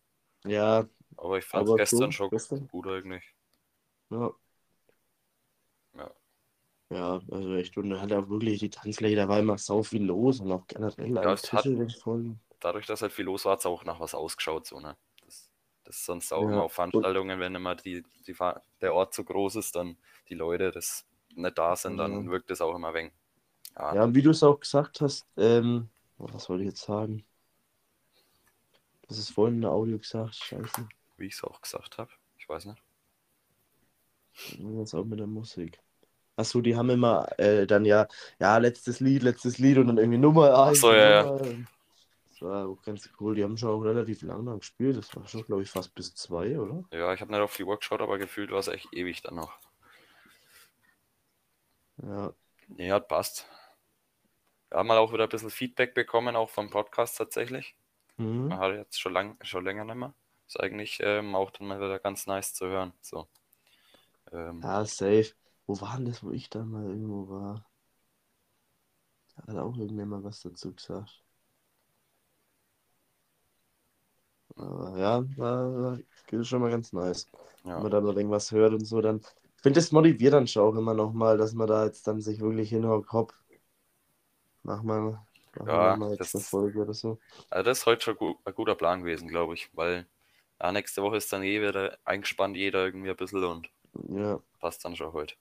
[0.45, 2.67] Ja, Aber ich fand es gestern so, schon gestern.
[2.67, 3.23] gut eigentlich.
[4.09, 4.33] Ja.
[5.97, 6.11] Ja.
[6.91, 10.03] Ja, also echt, und dann hat er wirklich die Tanzfläche, da war immer sau viel
[10.05, 11.65] los und auch generell alle es hat-
[12.03, 12.37] voll.
[12.59, 14.65] Dadurch, dass halt viel los war, hat es auch nach was ausgeschaut.
[14.67, 14.97] So, ne?
[15.85, 16.49] Das, das ist sonst auch Ja.
[16.49, 18.35] immer auf Veranstaltungen, wenn immer die, die,
[18.81, 19.97] der Ort zu groß ist, dann
[20.29, 23.13] die Leute das nicht da sind, dann wirkt es auch immer weg.
[23.77, 27.25] Ja, Ja, und wie du es auch gesagt hast, ähm, was wollte ich jetzt sagen?
[29.07, 30.87] Das ist vorhin in der Audio gesagt, scheiße.
[31.17, 32.11] wie ich es auch gesagt habe.
[32.37, 32.81] Ich weiß nicht.
[34.77, 35.79] Jetzt auch mit der Musik.
[36.37, 38.07] Achso, die haben immer äh, dann ja,
[38.39, 40.81] ja, letztes Lied, letztes Lied und dann irgendwie Nummer eins.
[40.81, 41.39] so, und ja, ja.
[42.35, 43.33] Das war auch ganz cool.
[43.35, 44.97] Die haben schon auch relativ lange dann gespielt.
[44.97, 46.83] Das war schon, glaube ich, fast bis zwei, oder?
[46.91, 49.35] Ja, ich habe nicht auf die Uhr geschaut, aber gefühlt war es echt ewig dann
[49.35, 49.57] noch.
[52.03, 52.33] Ja.
[52.67, 53.47] Nee, hat passt.
[54.69, 57.77] Wir haben mal auch wieder ein bisschen Feedback bekommen, auch vom Podcast tatsächlich.
[58.17, 58.49] Mhm.
[58.49, 60.13] Man hat jetzt schon, lang, schon länger nicht mehr.
[60.45, 62.91] Ist eigentlich ähm, auch dann mal wieder ganz nice zu hören.
[63.01, 63.29] So.
[64.33, 65.33] Ähm, Ja, safe.
[65.67, 67.65] Wo war denn das, wo ich da mal irgendwo war?
[69.35, 71.23] Da hat auch irgendjemand was dazu gesagt.
[74.44, 75.99] Aber ja, war, war
[76.31, 77.29] ist schon mal ganz nice.
[77.73, 77.83] Wenn ja.
[77.83, 79.21] man dann noch irgendwas hört und so, dann.
[79.57, 82.39] Ich finde, das motiviert dann schon auch immer nochmal, dass man da jetzt dann sich
[82.39, 83.33] wirklich hinhockt, hopp.
[84.63, 85.17] Mach mal,
[85.55, 87.19] mach Ja, mal das- Folge oder so.
[87.49, 90.07] Also das ist heute schon gu ein guter Plan gewesen, glaube ich, weil
[90.61, 93.69] ja, nächste Woche ist dann eh wieder eingespannt, jeder irgendwie ein bisschen und
[94.09, 94.41] Ja.
[94.59, 95.35] passt dann schon heute.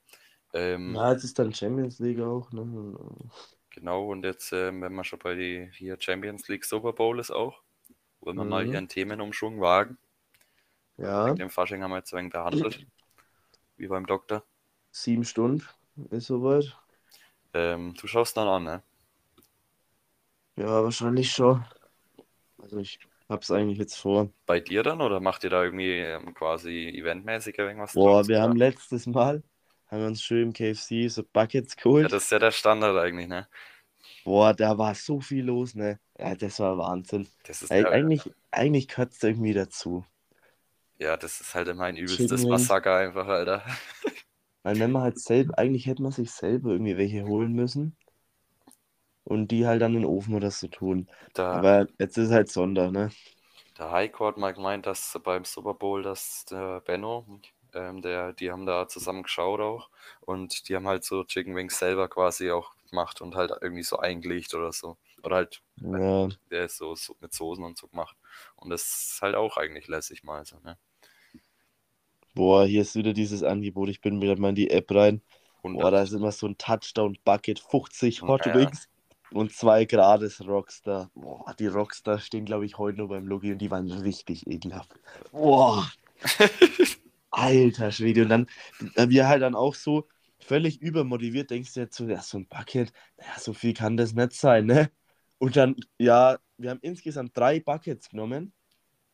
[0.54, 2.62] Ähm, Ja, jetzt ist dann Champions League auch, ne?
[3.70, 7.30] Genau, und jetzt, ähm, wenn man schon bei die hier Champions League Super Bowl ist
[7.32, 7.62] auch,
[8.24, 8.68] wollen wir mal Mhm.
[8.68, 9.98] hier einen Themenumschwung wagen.
[10.96, 12.84] Ja, Den Fasching haben wir jetzt ein behandelt,
[13.76, 14.44] wie beim Doktor.
[14.92, 15.62] sieben Stunden
[16.10, 16.74] ist soweit.
[17.54, 18.82] Ähm, du schaust dann an, ne?
[20.56, 21.64] Ja, wahrscheinlich schon.
[22.58, 24.30] Also ich hab's eigentlich jetzt vor.
[24.46, 28.56] Bei dir dann oder macht ihr da irgendwie ähm, quasi eventmäßig irgendwas Boah, wir haben
[28.56, 29.42] letztes Mal,
[29.86, 32.08] haben wir uns schön im KFC so Buckets Ja, geholt.
[32.08, 33.48] das ist ja der Standard eigentlich, ne?
[34.24, 35.98] Boah, da war so viel los, ne?
[36.18, 37.28] Ja, das war Wahnsinn.
[37.44, 40.04] Das ist Ey, ja, eigentlich, eigentlich gehört es irgendwie dazu.
[40.98, 42.46] ja, das ist halt immer ein übelstes.
[42.48, 43.64] Massaker einfach, Alter.
[44.62, 47.96] Weil wenn man halt selber, eigentlich hätte man sich selber irgendwie welche holen müssen
[49.24, 51.08] und die halt dann in den Ofen oder so tun.
[51.34, 53.10] Da, Aber jetzt ist halt Sonntag, ne?
[53.78, 57.24] der Heiko hat mal gemeint, dass beim Super Bowl, dass der Benno,
[57.72, 61.78] ähm, der, die haben da zusammen geschaut auch und die haben halt so Chicken Wings
[61.78, 64.96] selber quasi auch gemacht und halt irgendwie so eingelegt oder so.
[65.22, 68.16] Oder halt, Ja, der ist so, so mit Soßen und so gemacht.
[68.56, 70.78] Und das ist halt auch eigentlich lässig mal so, ne?
[72.34, 73.88] boah, hier ist wieder dieses Angebot.
[73.88, 75.22] Ich bin wieder mal in die App rein.
[75.72, 75.92] Boah, 100.
[75.92, 78.54] da ist immer so ein Touchdown-Bucket, 50 Hot Ja.
[78.54, 78.88] Wings
[79.32, 81.10] und zwei Grades Rockstar.
[81.14, 84.90] Boah, die Rockstar stehen, glaube ich, heute nur beim Logi und die waren richtig ekelhaft.
[85.32, 85.90] Boah,
[87.30, 88.22] alter Schwede.
[88.22, 88.46] Und dann,
[88.96, 90.06] wir halt dann auch so
[90.44, 94.14] völlig übermotiviert, denkst du jetzt so, ja, so ein Bucket, naja, so viel kann das
[94.14, 94.90] nicht sein, ne?
[95.38, 98.52] Und dann, ja, wir haben insgesamt drei Buckets genommen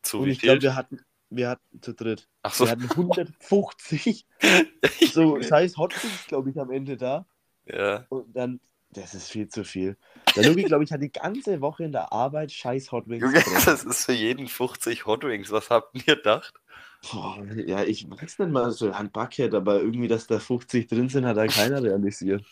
[0.01, 2.65] Zu und ich glaube, wir hatten, wir hatten zu dritt, Ach so.
[2.65, 4.27] wir hatten 150
[5.13, 7.25] so scheiß Hot Wings, glaube ich, am Ende da.
[7.65, 8.59] Ja, Und dann,
[8.91, 9.97] das ist viel zu viel.
[10.35, 13.43] Der Lugi, glaube ich, hat die ganze Woche in der Arbeit scheiß Hot Wings Junge,
[13.65, 15.51] das ist für jeden 50 Hot Wings.
[15.51, 16.53] Was habt ihr gedacht?
[17.01, 21.09] Boah, ja, ich weiß nicht mal so ein Bucket, aber irgendwie, dass da 50 drin
[21.09, 22.45] sind, hat da keiner realisiert.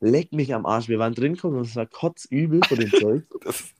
[0.00, 0.88] Leck mich am Arsch.
[0.88, 3.24] Wir waren drin gekommen und es war kotzübel von dem Zeug.
[3.40, 3.74] Das,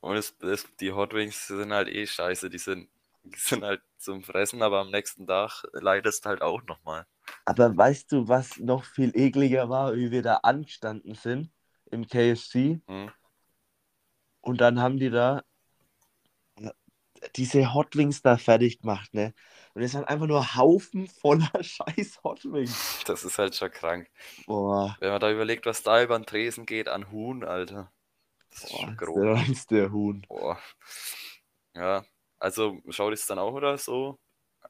[0.00, 2.50] und das, das, die Hot Wings sind halt eh scheiße.
[2.50, 2.88] Die sind,
[3.24, 7.06] die sind halt zum Fressen, aber am nächsten Tag leidest halt auch nochmal.
[7.44, 11.50] Aber weißt du, was noch viel ekliger war, wie wir da angestanden sind
[11.90, 13.06] im KFC Hm?
[14.40, 15.42] und dann haben die da
[17.36, 19.34] diese Hot Wings da fertig gemacht, ne?
[19.74, 22.88] Und es waren einfach nur Haufen voller scheiß Hot Wings.
[23.06, 24.10] Das ist halt schon krank.
[24.46, 27.92] Boah, Wenn man da überlegt, was da über den Tresen geht an Huhn, Alter.
[28.50, 29.22] Das ist boah, schon grob.
[29.22, 30.26] der reinste Huhn.
[30.28, 30.58] Boah.
[31.74, 32.04] Ja,
[32.38, 34.18] also schau dich dann auch oder so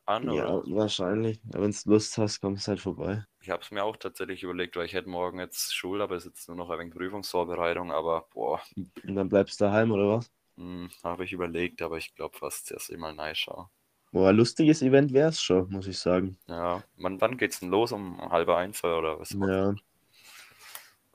[0.07, 0.61] an, Ja, oder?
[0.67, 1.41] wahrscheinlich.
[1.45, 3.25] Wenn du Lust hast, kommst du halt vorbei.
[3.43, 6.25] Ich habe es mir auch tatsächlich überlegt, weil ich hätte morgen jetzt Schule, aber es
[6.25, 8.63] ist jetzt nur noch ein wenig Prüfungsvorbereitung, aber boah,
[9.05, 10.31] Und dann bleibst du daheim, oder was?
[10.61, 13.68] Hm, habe ich überlegt, aber ich glaube fast, mal nice schaue.
[14.12, 16.37] Boah, lustiges Event wäre es schon, muss ich sagen.
[16.49, 17.92] Ja, wann, wann geht's denn los?
[17.92, 19.31] Um halb eins oder was?
[19.31, 19.75] Ja,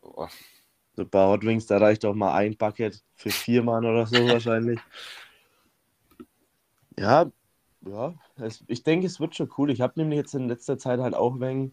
[0.01, 0.29] Boah,
[0.95, 4.07] so ein paar Hot Wings, da reicht auch mal ein Bucket für vier Mann oder
[4.07, 4.79] so wahrscheinlich.
[6.97, 7.29] Ja,
[7.81, 9.69] ja, es, ich denke, es wird schon cool.
[9.69, 11.71] Ich habe nämlich jetzt in letzter Zeit halt auch wenig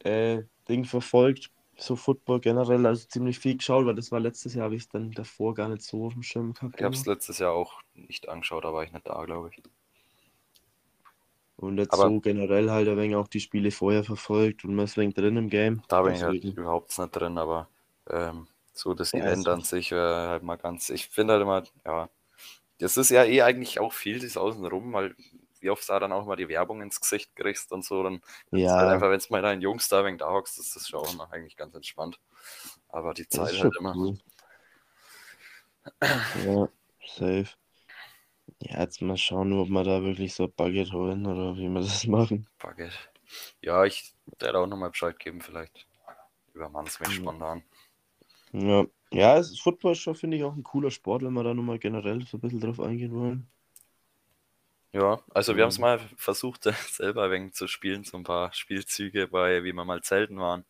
[0.00, 4.64] äh, Ding verfolgt, so Football generell, also ziemlich viel geschaut, weil das war letztes Jahr,
[4.64, 6.74] habe ich dann davor gar nicht so auf dem Schirm gehabt.
[6.76, 9.62] ich habe es letztes Jahr auch nicht angeschaut, da war ich nicht da, glaube ich.
[11.56, 14.84] Und jetzt aber- so generell halt ein wenig auch die Spiele vorher verfolgt und man
[14.84, 15.82] ist ein wenig drin im Game.
[15.88, 16.58] Da bin ich halt Deswegen.
[16.60, 17.68] überhaupt nicht drin, aber
[18.10, 20.90] ähm, so das Ja, Event an sich wäre halt mal ganz.
[20.90, 22.10] Ich finde halt immer, ja,
[22.78, 25.16] das ist ja eh eigentlich auch viel, das Außenrum, weil
[25.70, 28.20] oft da dann auch mal die Werbung ins Gesicht kriegst und so, dann
[28.52, 31.00] halt Ja, einfach, wenn es mal deinen Jungs da wegen da hockst, ist das schon
[31.00, 32.20] auch immer eigentlich ganz entspannt.
[32.88, 33.94] Aber die Zeit halt immer.
[33.94, 34.18] cool.
[36.34, 36.68] Ja,
[37.04, 37.56] safe.
[38.60, 42.06] Ja, jetzt mal schauen, ob wir da wirklich so Bucket holen oder wie wir das
[42.06, 42.46] machen.
[42.58, 42.94] Baguette.
[43.62, 45.86] Ja, ich werde auch nochmal Bescheid geben, vielleicht.
[46.54, 47.14] Übermann es mich Mhm.
[47.14, 47.62] spontan.
[48.52, 51.54] Ja, ja, es ist Football schon, finde ich, auch ein cooler Sport, wenn wir da
[51.54, 53.48] nochmal generell so ein bisschen drauf eingehen wollen.
[54.96, 55.82] Ja, also wir haben es Mhm.
[55.82, 60.02] mal versucht, selber ein wenig zu spielen, so ein paar Spielzüge bei, wie wir mal
[60.02, 60.64] zelten waren,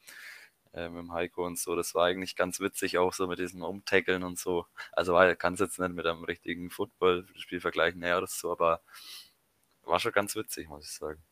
[0.75, 1.77] äh, mit dem Heiko und so.
[1.77, 4.67] Das war eigentlich ganz witzig, auch so mit diesem Umtackeln und so.
[4.93, 8.83] Also war, kann es jetzt nicht mit einem richtigen Footballspiel vergleichen, naja, oder so, aber
[9.85, 11.25] war schon ganz witzig, muss ich sagen.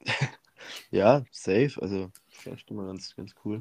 [0.90, 3.58] Ja, safe, also vielleicht immer ganz, ganz cool.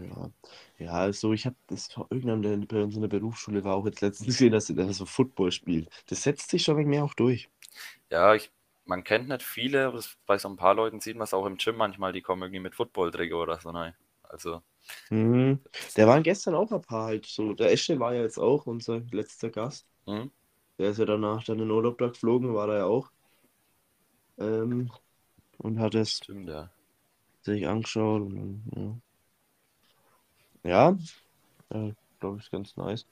[0.00, 0.30] Ja.
[0.78, 3.86] Ja, also ich habe das war irgendwann der bei uns in der Berufsschule war auch
[3.86, 5.90] jetzt letztens gesehen, dass er so Football spielt.
[6.06, 7.48] Das setzt sich schon wegen mir auch durch.
[8.10, 8.50] Ja, ich,
[8.84, 11.56] man kennt nicht viele, aber bei so ein paar Leuten sieht man es auch im
[11.56, 13.94] Gym manchmal, die kommen irgendwie mit Football-Trikot oder so, nein.
[14.22, 14.62] Also,
[15.10, 15.60] Mhm.
[15.96, 17.52] Der waren gestern auch ein paar halt so.
[17.54, 19.86] Der Esche war ja jetzt auch unser letzter Gast.
[20.06, 20.30] hm?
[20.78, 23.10] Der ist ja danach dann in Urlaub da geflogen, war er ja auch.
[24.38, 24.90] Ähm,
[25.58, 26.70] und hat es stimmt, ja.
[27.42, 28.22] sich angeschaut.
[28.22, 29.09] Und, dann, ja,
[30.64, 30.96] ja
[31.70, 33.06] äh, glaube ich, ist ganz nice.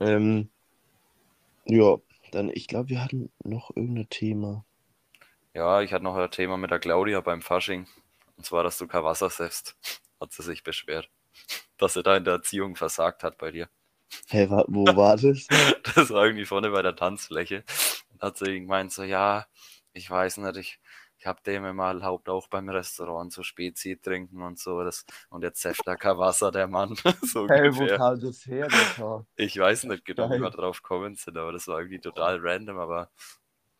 [0.00, 0.48] Ähm,
[1.64, 1.96] ja,
[2.30, 4.64] dann, ich glaube, wir hatten noch irgendein Thema.
[5.54, 7.86] Ja, ich hatte noch ein Thema mit der Claudia beim Fasching.
[8.36, 9.76] Und zwar, dass du kein Wasser säfst.
[10.20, 11.10] Hat sie sich beschwert.
[11.78, 13.68] Dass sie da in der Erziehung versagt hat bei dir.
[14.28, 15.46] Hä, wa wo war das?
[15.94, 17.62] Das war irgendwie vorne bei der Tanzfläche.
[18.10, 19.46] Und hat sie gemeint so, ja,
[19.92, 20.80] ich weiß nicht, ich,
[21.18, 24.82] ich habe dem immer erlaubt, auch beim Restaurant so Spezi trinken und so.
[24.84, 26.94] Das, und jetzt er kein Wasser, der Mann.
[27.22, 28.68] so Hey, wo kam das her?
[29.36, 32.78] Ich weiß nicht genau, wie wir drauf kommen sind, aber das war irgendwie total random,
[32.78, 33.10] aber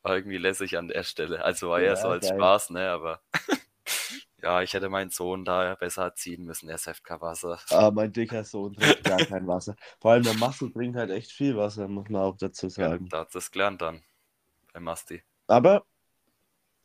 [0.03, 1.45] war irgendwie lässig an der Stelle.
[1.45, 2.37] Also war eher so Ja, als geil.
[2.37, 2.91] Spaß, ne?
[2.91, 3.21] Aber
[4.43, 6.69] ja, ich hätte meinen Sohn da besser erziehen müssen.
[6.69, 7.59] Er säfft kein Wasser.
[7.71, 9.75] Ah, mein dicker Sohn trinkt gar kein Wasser.
[10.01, 13.09] Vor allem der Marcel trinkt halt echt viel Wasser, muss man auch dazu Ja, sagen.
[13.11, 14.03] da hat es gelernt dann.
[14.73, 15.23] Bei Masti.
[15.47, 15.85] Aber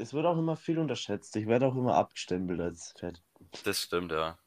[0.04, 1.36] es wird auch immer viel unterschätzt.
[1.38, 3.24] Ich werde auch immer abgestempelt als fett.
[3.64, 4.38] Das stimmt, ja.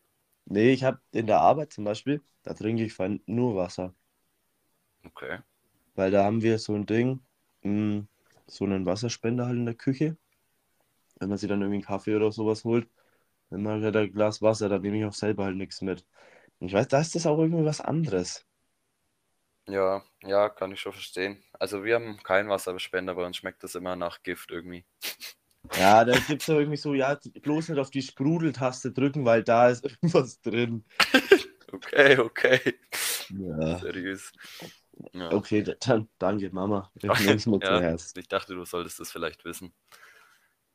[0.47, 3.95] Nee, ich habe in der Arbeit zum Beispiel, da trinke ich nur Wasser.
[5.07, 5.38] Okay.
[5.97, 7.21] Weil da haben wir so ein Ding,
[7.62, 8.07] mh,
[8.47, 10.16] so einen Wasserspender halt in der Küche.
[11.21, 12.88] Wenn man sich dann irgendwie einen Kaffee oder sowas holt,
[13.51, 16.07] dann mache ich halt ein Glas Wasser, dann nehme ich auch selber halt nichts mit.
[16.61, 18.47] Und ich weiß, da ist das auch irgendwie was anderes.
[19.69, 21.42] Ja, ja, kann ich schon verstehen.
[21.59, 24.85] Also wir haben keinen Wasserspender, bei uns schmeckt das immer nach Gift irgendwie.
[25.79, 29.42] Ja, da gibt es ja irgendwie so, ja, bloß nicht auf die Sprudeltaste drücken, weil
[29.42, 30.85] da ist irgendwas drin.
[31.72, 32.61] Okay, okay.
[33.31, 33.79] Ja.
[33.79, 34.33] Seriös.
[35.12, 35.33] Ja.
[35.33, 36.90] Okay, dann danke, Mama.
[36.94, 38.18] Ich nehme es mir zu Ja, Herzen.
[38.18, 39.72] ich dachte, du solltest das vielleicht wissen.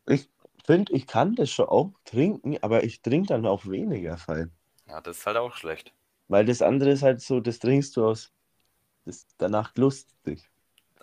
[0.07, 0.29] Ich
[0.65, 4.51] finde, ich kann das schon auch trinken, aber ich trinke dann auch weniger fein.
[4.87, 5.93] Ja, das ist halt auch schlecht.
[6.27, 8.31] Weil das andere ist halt so, das trinkst du aus.
[9.05, 10.49] Das danach lustig.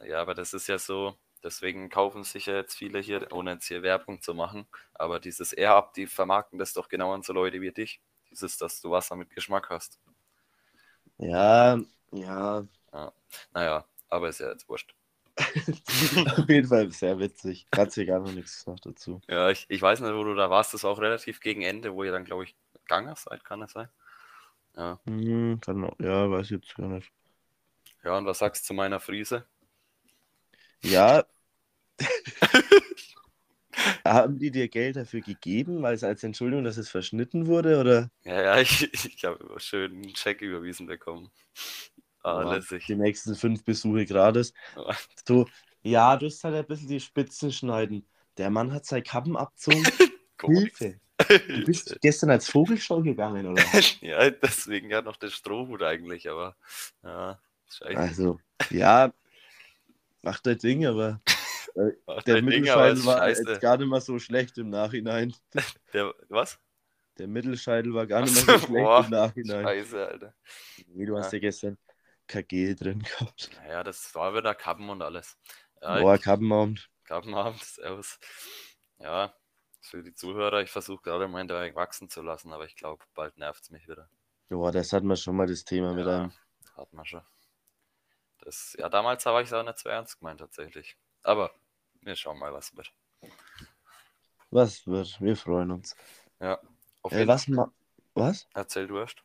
[0.07, 3.67] Ja, aber das ist ja so, deswegen kaufen sich ja jetzt viele hier, ohne jetzt
[3.67, 7.61] hier Werbung zu machen, aber dieses Air-Up, die vermarkten das doch genau an so Leute
[7.61, 8.01] wie dich.
[8.31, 9.99] Dieses, dass du Wasser mit Geschmack hast.
[11.19, 11.79] Ja,
[12.13, 12.67] ja.
[13.53, 14.95] Naja, aber ist ja jetzt wurscht.
[15.39, 17.67] Auf jeden Fall sehr witzig.
[17.75, 19.21] Hat sich gar noch nichts gesagt dazu.
[19.29, 20.75] Ja, ich, ich weiß nicht, wo du da warst.
[20.75, 23.73] Das war auch relativ gegen Ende, wo ihr dann, glaube ich, gegangen seid, kann es
[23.73, 23.89] sein?
[24.77, 24.99] Ja.
[25.07, 27.13] Hm, kann ja, weiß ich jetzt gar nicht.
[28.05, 29.45] Ja, und was sagst du zu meiner Friese?
[30.83, 31.25] Ja.
[34.05, 37.79] Haben die dir Geld dafür gegeben, weil es als Entschuldigung, dass es verschnitten wurde?
[37.79, 41.31] Oder Ja, ja, ich, ich habe schön einen Check überwiesen bekommen.
[42.23, 42.87] Ah, Boah, lässig.
[42.87, 44.53] die nächsten fünf Besuche gratis?
[44.77, 44.97] Ja.
[45.27, 45.47] So,
[45.83, 48.09] ja, du hast halt ein bisschen die Spitzen schneiden.
[48.37, 49.85] Der Mann hat seine Kappen abgezogen.
[50.43, 51.01] Hilfe.
[51.49, 53.63] Du bist gestern als Vogelshow gegangen, oder?
[54.01, 56.57] ja, deswegen ja noch der Strohhut eigentlich, aber
[57.03, 57.99] ja, scheiße.
[57.99, 59.13] Also, ja,
[60.23, 61.21] macht dein Ding, aber
[61.75, 61.93] äh,
[62.27, 63.43] der Ding, Mittelscheitel ist war scheiße.
[63.51, 65.35] jetzt gar nicht mal so schlecht im Nachhinein.
[65.93, 66.59] Der, was?
[67.19, 69.65] Der Mittelscheitel war gar nicht mal so schlecht boah, im Nachhinein.
[69.65, 70.35] Scheiße, Alter.
[70.87, 71.79] Nee, du hast ja gestern
[72.27, 73.51] KG drin gehabt.
[73.57, 75.37] Naja, das war wieder Kappen und alles.
[75.81, 76.91] Ja, Boah, Kappenabend.
[77.05, 78.19] Kappenabend, servus.
[78.99, 79.35] Ja,
[79.81, 83.37] für die Zuhörer, ich versuche gerade mein Dreieck wachsen zu lassen, aber ich glaube, bald
[83.39, 84.09] nervt es mich wieder.
[84.51, 86.33] Boah, das hatten wir schon mal das Thema mit Ja, einem.
[86.77, 87.23] hat man schon.
[88.49, 90.97] Das, ja, damals habe ich es auch nicht so ernst gemeint, tatsächlich.
[91.23, 91.51] Aber
[92.01, 92.91] wir schauen mal, was wird.
[94.49, 95.21] Was wird?
[95.21, 95.95] Wir freuen uns.
[96.41, 96.59] Ja,
[97.03, 97.71] auf Äh, jeden was ma
[98.15, 98.49] Was?
[98.55, 99.23] Erzähl du erst.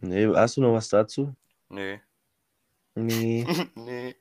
[0.00, 1.34] Nee, hast du noch was dazu?
[1.70, 2.02] Nee.
[2.94, 3.46] Nee.
[3.74, 4.14] nee.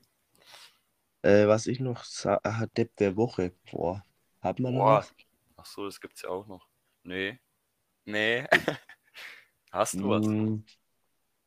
[1.21, 3.51] äh, was ich noch sah, ah, Depp der Woche.
[3.69, 4.01] Boah.
[4.39, 4.97] Hat man noch Boah.
[4.99, 5.13] was?
[5.57, 6.69] Ach so, das gibt's ja auch noch.
[7.03, 7.37] Nee.
[8.05, 8.47] Nee.
[9.73, 10.25] Hast du was?
[10.25, 10.63] Mm,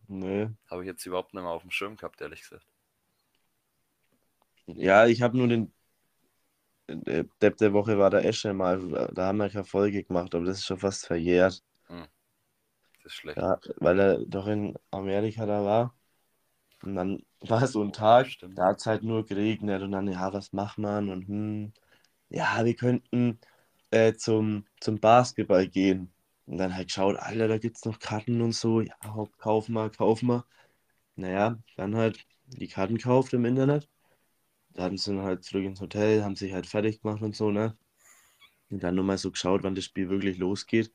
[0.08, 0.48] nee.
[0.70, 2.66] Habe ich jetzt überhaupt nicht mehr auf dem Schirm gehabt, ehrlich gesagt.
[4.66, 5.72] Ja, ich habe nur den
[6.88, 9.10] Depp der Woche war der Esche mal.
[9.12, 11.62] Da haben wir keine Folge gemacht, aber das ist schon fast verjährt.
[11.88, 13.38] Das ist schlecht.
[13.38, 15.94] Ja, weil er doch in Amerika da war.
[16.82, 18.58] Und dann war so ein Tag, Stimmt.
[18.58, 21.08] da hat es halt nur geregnet und dann, ja, was macht man?
[21.08, 21.72] Und hm,
[22.28, 23.38] ja, wir könnten
[23.90, 26.12] äh, zum, zum Basketball gehen.
[26.46, 28.80] Und dann halt geschaut, Alter, da gibt es noch Karten und so.
[28.80, 30.44] Ja, hopp, kauf mal, kauf mal.
[31.16, 33.88] Naja, dann halt die Karten gekauft im Internet.
[34.74, 37.76] Dann sind halt zurück ins Hotel, haben sich halt fertig gemacht und so, ne?
[38.70, 40.92] Und dann nur mal so geschaut, wann das Spiel wirklich losgeht.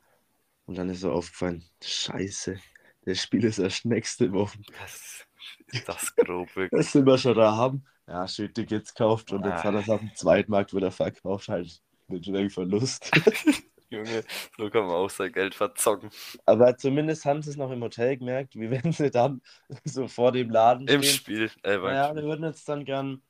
[0.66, 2.60] Und dann ist so aufgefallen, scheiße,
[3.06, 4.60] das Spiel ist erst nächste Woche.
[4.80, 5.28] Das
[5.68, 6.80] ist das grob wirklich.
[6.80, 7.86] Das sind wir schon da haben.
[8.08, 11.82] Ja, schön Tickets gekauft und jetzt hat er es auf dem Zweitmarkt wieder verkauft, halt
[12.08, 13.12] mit einem Verlust.
[13.92, 14.24] Junge,
[14.58, 16.10] so kann man auch sein Geld verzocken.
[16.46, 19.42] Aber zumindest haben sie es noch im Hotel gemerkt, wie wenn sie dann
[19.86, 21.04] so vor dem Laden Im stehen.
[21.04, 21.52] Spiel.
[21.64, 23.24] Beim Naja, wir würden jetzt dann gern,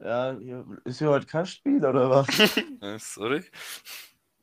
[0.00, 2.26] ja, hier, ist hier heute kein Spiel oder was?
[2.80, 3.44] Äh, Sorry.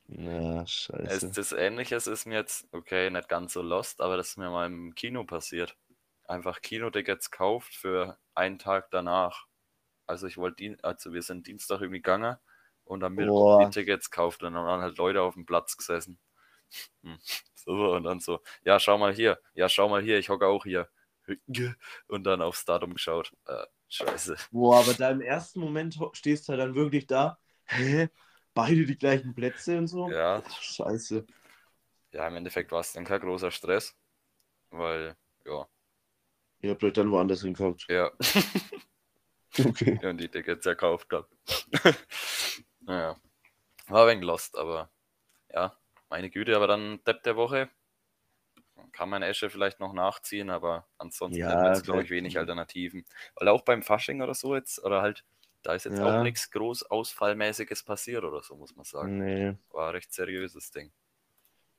[0.08, 0.66] Ja,
[1.02, 1.30] Es, scheiße.
[1.30, 4.66] das Ähnliches ist mir jetzt, okay, nicht ganz so lost, aber das ist mir mal
[4.66, 5.76] im Kino passiert.
[6.26, 9.46] Einfach Kinotickets kauft für einen Tag danach.
[10.06, 12.36] Also ich wollte, also wir sind Dienstag irgendwie gegangen
[12.84, 13.64] und Mittwoch Boah.
[13.64, 16.18] die Tickets gekauft und dann waren halt Leute auf dem Platz gesessen.
[17.02, 17.18] Hm.
[17.54, 20.64] So, und dann so, ja, schau mal hier, ja, schau mal hier, ich hocke auch
[20.64, 20.88] hier.
[22.06, 23.32] Und dann aufs Datum geschaut.
[23.46, 24.36] Äh, scheiße.
[24.50, 27.38] Boah, aber da im ersten Moment stehst du halt dann wirklich da.
[27.64, 28.10] Hä?
[28.54, 30.10] beide die gleichen Plätze und so.
[30.10, 31.26] Ja, Scheiße.
[32.12, 33.94] ja, im Endeffekt war es dann kein großer Stress,
[34.70, 35.66] weil, ja,
[36.60, 37.86] Ihr habt euch dann woanders hingeguckt.
[37.88, 38.10] ja,
[39.58, 39.98] Okay.
[40.08, 41.28] und die Tickets erkauft habe.
[42.86, 43.16] Naja,
[43.88, 44.90] war ein wenig lost, aber
[45.52, 45.76] ja,
[46.10, 47.70] meine Güte, aber dann Depp der Woche.
[48.92, 53.04] Kann man Esche vielleicht noch nachziehen, aber ansonsten Ja, wir jetzt, glaube ich, wenig Alternativen.
[53.34, 55.24] Weil auch beim Fasching oder so jetzt, oder halt,
[55.62, 56.20] da ist jetzt Ja.
[56.20, 59.18] auch nichts groß Ausfallmäßiges passiert oder so, muss man sagen.
[59.18, 59.56] Nee.
[59.70, 60.92] War ein recht seriöses Ding.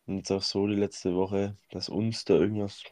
[0.07, 2.83] Und jetzt auch so die letzte Woche, dass uns da irgendwas.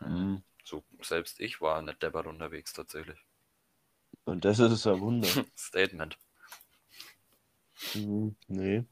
[0.00, 0.42] Mhm.
[0.64, 3.18] So, selbst ich war nicht deppert unterwegs tatsächlich.
[4.24, 5.28] Und das ist ein Wunder.
[5.56, 6.16] Statement.
[7.94, 8.36] Mhm.
[8.48, 8.84] Nee.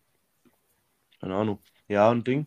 [1.20, 1.60] Keine Ahnung.
[1.88, 2.46] Ja, und Ding.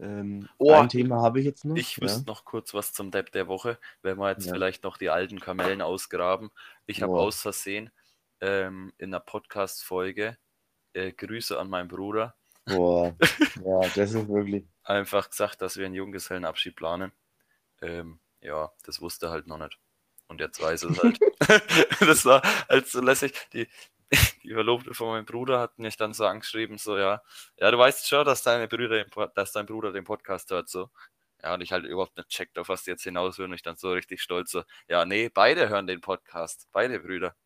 [0.00, 1.76] Ähm, Oh, ein Thema habe ich jetzt noch.
[1.76, 2.02] Ich ja.
[2.02, 4.52] wüsste noch kurz was zum Depp der Woche, wenn wir jetzt Ja.
[4.52, 6.50] vielleicht noch die alten Kamellen ausgraben.
[6.86, 7.90] Ich habe aus Versehen
[8.40, 10.36] ähm, in einer Podcast-Folge
[10.94, 12.34] äh, Grüße an meinen Bruder
[12.66, 13.14] Boah.
[13.64, 14.64] Ja, das ist wirklich.
[14.82, 17.12] einfach gesagt, dass wir einen Junggesellenabschied planen.
[17.82, 19.78] Ähm, ja, das wusste er halt noch nicht.
[20.28, 21.18] Und jetzt weiß es halt.
[22.00, 23.34] das war halt so lässig.
[23.52, 23.68] Die,
[24.42, 27.22] die Verlobte von meinem Bruder hat mich dann so angeschrieben, so, ja,
[27.58, 30.90] ja, du weißt schon, dass, deine Brüder dass dein Bruder den Podcast hört, so.
[31.42, 33.46] Ja, und ich halt überhaupt nicht checkt, auf was die jetzt hinaus will.
[33.46, 36.68] Und ich dann so richtig stolz so, ja, nee, beide hören den Podcast.
[36.72, 37.36] Beide Brüder.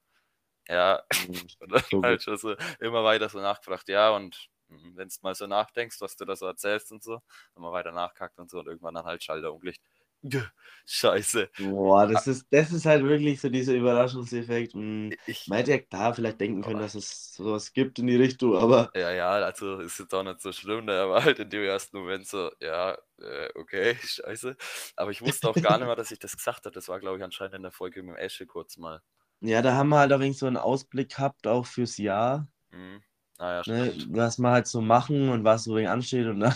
[0.68, 1.02] Ja,
[1.60, 5.34] und dann So halt schon so immer weiter so nachgefragt, ja, und wenn du mal
[5.34, 7.20] so nachdenkst, was du da so erzählst und so,
[7.56, 9.80] immer weiter nachkackt und so und irgendwann dann halt Schalter umgelegt.
[10.86, 11.50] Scheiße.
[11.58, 14.74] Boah, das ist, das ist halt wirklich so dieser Überraschungseffekt.
[14.74, 15.16] Mhm.
[15.26, 18.56] Ich, Man hätte ja da vielleicht denken können, dass es sowas gibt in die Richtung,
[18.56, 21.62] aber ja, ja, also ist jetzt auch nicht so schlimm, ne, aber halt in dem
[21.64, 24.56] ersten Moment so, ja, äh, okay, scheiße.
[24.96, 26.74] Aber ich wusste auch gar nicht mehr, dass ich das gesagt habe.
[26.74, 29.02] Das war, glaube ich, anscheinend in der Folge mit dem Esche kurz mal.
[29.40, 33.02] ja, da haben wir halt auch wenig so einen Ausblick gehabt, auch fürs Jahr, Mhm.
[33.38, 34.08] Naja, ne, stimmt.
[34.08, 36.54] was wir halt so machen und was so wenig ansteht und dann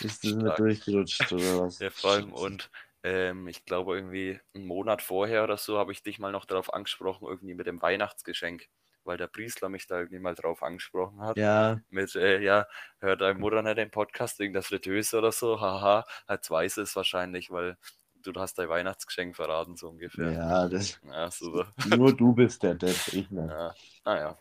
[0.00, 0.56] ist das mit Stark.
[0.56, 1.78] durchgerutscht oder was.
[1.80, 2.70] Ja, vor allem und
[3.02, 6.72] ähm, ich glaube irgendwie einen Monat vorher oder so habe ich dich mal noch darauf
[6.72, 8.66] angesprochen, irgendwie mit dem Weihnachtsgeschenk,
[9.04, 11.36] weil der Priestler mich da irgendwie mal drauf angesprochen hat.
[11.36, 12.66] Ja, Mit, äh, ja,
[13.00, 16.96] hört deine Mutter nicht den Podcast wegen der Fritteuse oder so, haha, jetzt weiß es
[16.96, 17.76] wahrscheinlich, weil
[18.22, 20.32] du hast dein Weihnachtsgeschenk verraten, so ungefähr.
[20.32, 21.72] ja, das, Ja, super.
[21.76, 23.48] nur du bist der Depp, ich nicht.
[23.50, 24.38] Ja, naja.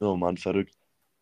[0.00, 0.74] Oh Mann, verrückt.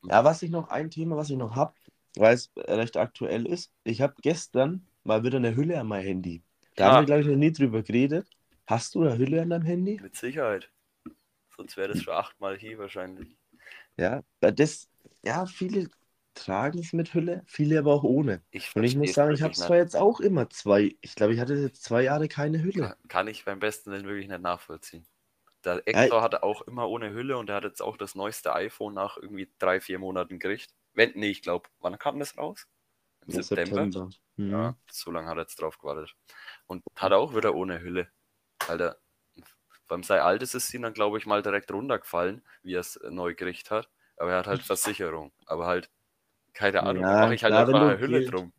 [0.09, 1.75] Ja, was ich noch, ein Thema, was ich noch habe,
[2.17, 3.73] weil es recht aktuell ist.
[3.85, 6.43] Ich habe gestern mal wieder eine Hülle an mein Handy.
[6.77, 6.89] Da Ah.
[6.95, 8.29] haben wir, glaube ich, noch nie drüber geredet.
[8.67, 9.99] Hast du eine Hülle an deinem Handy?
[10.03, 10.71] Mit Sicherheit.
[11.57, 13.37] Sonst wäre das schon achtmal hier wahrscheinlich.
[13.97, 14.89] Ja, das,
[15.25, 15.89] ja, viele
[16.35, 18.43] tragen es mit Hülle, viele aber auch ohne.
[18.53, 21.41] Ich Und ich muss sagen, ich habe zwar jetzt auch immer zwei, ich glaube, ich
[21.41, 22.97] hatte jetzt zwei Jahre keine Hülle.
[23.09, 25.05] Kann ich beim besten Willen wirklich nicht nachvollziehen.
[25.77, 28.95] Der Hector hatte auch immer ohne Hülle und er hat jetzt auch das neueste iPhone
[28.95, 30.75] nach irgendwie drei, vier Monaten gekriegt.
[30.95, 32.67] Wenn, nee, ich glaube, wann kam das raus?
[33.27, 34.11] Im Im September.
[34.37, 34.51] Mhm.
[34.51, 36.15] Ja, so lange hat er jetzt drauf gewartet.
[36.67, 38.09] Und hat auch wieder ohne Hülle.
[38.69, 38.99] Alter,
[39.89, 43.35] beim sei altes ist ihm dann, glaube ich, mal direkt runtergefallen, wie er es neu
[43.35, 43.89] gekriegt hat.
[44.17, 45.33] Aber er hat halt Versicherung.
[45.47, 45.91] Aber halt,
[46.55, 48.53] keine Ahnung, Ja, da mache ich halt klar, einfach eine Hülle drum.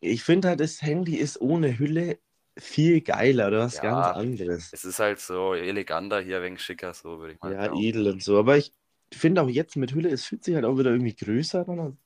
[0.00, 2.18] Ich finde halt, das Handy ist ohne Hülle
[2.58, 4.72] viel geiler oder was Ja, ganz anderes.
[4.72, 7.76] Es ist halt so eleganter hier, wegen schicker, so würde ich mal Ja, sagen.
[7.76, 8.38] edel und so.
[8.38, 8.72] Aber ich
[9.12, 11.98] finde auch jetzt mit Hülle, es fühlt sich halt auch wieder irgendwie größer an.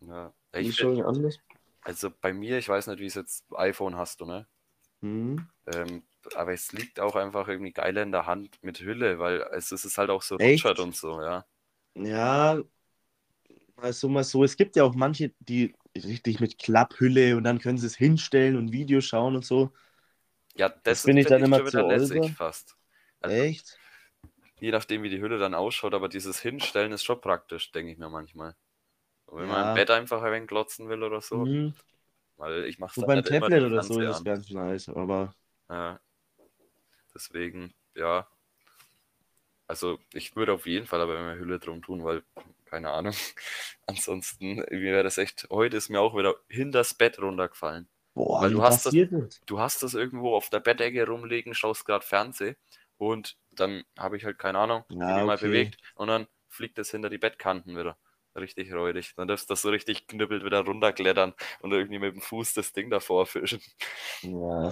[0.00, 0.32] Ja.
[0.52, 1.38] Ich schon anders.
[1.82, 4.46] also bei mir, ich weiß nicht, wie es jetzt iPhone hast du, ne?
[5.02, 5.48] Mhm.
[5.66, 6.02] Ähm,
[6.34, 9.98] aber es liegt auch einfach irgendwie geiler in der Hand mit Hülle, weil es, ist
[9.98, 10.64] halt auch so Echt?
[10.64, 11.46] rutschert und so, ja.
[11.94, 12.62] Ja,
[13.76, 14.44] mal so, mal so.
[14.44, 18.56] Es gibt ja auch manche, die richtig mit Klapphülle und dann können sie es hinstellen
[18.56, 19.72] und Video schauen und so.
[20.56, 22.76] Ja, das, Das finde ich dann immer schon zu lässig fast.
[23.20, 23.78] Also, Echt?
[24.60, 27.98] je nachdem, wie die Hülle dann ausschaut, aber dieses Hinstellen ist schon praktisch, denke ich
[27.98, 28.54] mir manchmal.
[29.26, 29.70] Und wenn man Ja.
[29.70, 31.74] im Bett einfach ein wenig glotzen will oder so, Mhm.
[32.36, 34.24] weil ich mache So beim immer Tablet oder so ist an.
[34.24, 35.34] ganz nice, aber
[35.68, 36.00] Ja.
[37.14, 38.26] Deswegen, ja.
[39.66, 42.22] Also ich würde auf jeden Fall aber immer Hülle drum tun, weil,
[42.66, 43.14] keine Ahnung.
[43.86, 47.88] Ansonsten, mir wäre das echt, heute ist mir auch wieder hinters Bett runtergefallen.
[48.24, 48.94] Boah, Weil du hast das-?
[49.46, 52.54] Du hast das irgendwo auf der Bettdecke rumliegen, schaust gerade Fernseh
[52.98, 55.46] und dann habe ich halt keine Ahnung, Ja, mal okay.
[55.48, 57.96] bewegt und dann fliegt das hinter die Bettkanten wieder.
[58.36, 59.12] Richtig räudig.
[59.16, 62.72] Dann darfst du das so richtig knüppelt wieder runterklettern und irgendwie mit dem Fuß das
[62.72, 63.60] Ding davor fischen.
[64.22, 64.70] Ja.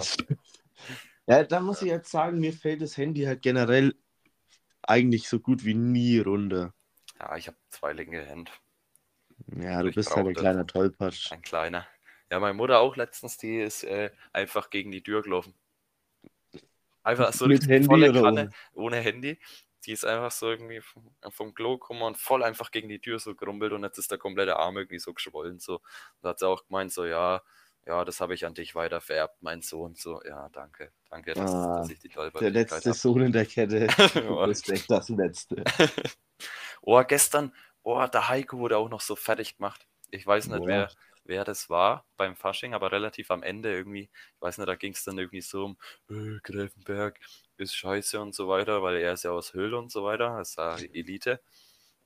[1.27, 3.95] ja, da muss ich jetzt sagen, mir fällt das Handy halt generell
[4.83, 6.73] eigentlich so gut wie nie runter.
[7.19, 8.51] Ja, ich habe zwei linke Hände.
[9.55, 11.31] Ja, du Ich bist halt ein kleiner Tollpatsch.
[11.31, 11.85] Ein kleiner.
[12.31, 15.53] Ja, meine Mutter auch letztens, die ist äh, einfach gegen die Tür gelaufen.
[17.03, 18.97] Einfach so Mit Handy volle Kanne, ohne?
[18.97, 19.39] Handy.
[19.85, 23.19] die ist einfach so irgendwie vom, vom Klo gekommen und voll einfach gegen die Tür
[23.19, 25.59] so gerumpelt und jetzt ist der komplette Arm irgendwie so geschwollen.
[25.59, 25.81] So.
[26.21, 27.41] Da hat sie auch gemeint, so, ja,
[27.87, 29.95] ja, das habe ich an dich weiter vererbt, mein Sohn.
[29.95, 32.93] So, ja, danke, danke, dass, Ah, dass ich die Der Tollpatschigkeit letzte habe.
[32.99, 33.87] Sohn in der Kette.
[34.15, 34.43] Ja.
[34.45, 35.63] Respekt, das letzte.
[36.81, 37.53] Oh, gestern,
[37.83, 39.85] oh, der Heiko wurde auch noch so fertig gemacht.
[40.11, 40.67] Ich weiß nicht, Boah.
[40.67, 40.89] wer,
[41.29, 44.93] wer das war beim Fasching, aber relativ am Ende irgendwie, ich weiß nicht, da ging
[44.93, 45.77] es dann irgendwie so um,
[46.09, 47.19] äh, Gräfenberg
[47.57, 50.57] ist scheiße und so weiter, weil er ist ja aus Höhl und so weiter, ist
[50.57, 51.41] ja Elite.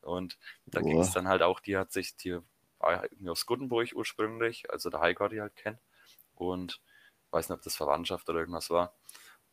[0.02, 2.38] Und da ging es dann halt auch, die hat sich, die
[2.80, 5.80] war irgendwie aus Guttenburg ursprünglich, also der Heiko die halt kennt.
[6.36, 6.82] Und
[7.32, 8.94] weiß nicht, ob das Verwandtschaft oder irgendwas war.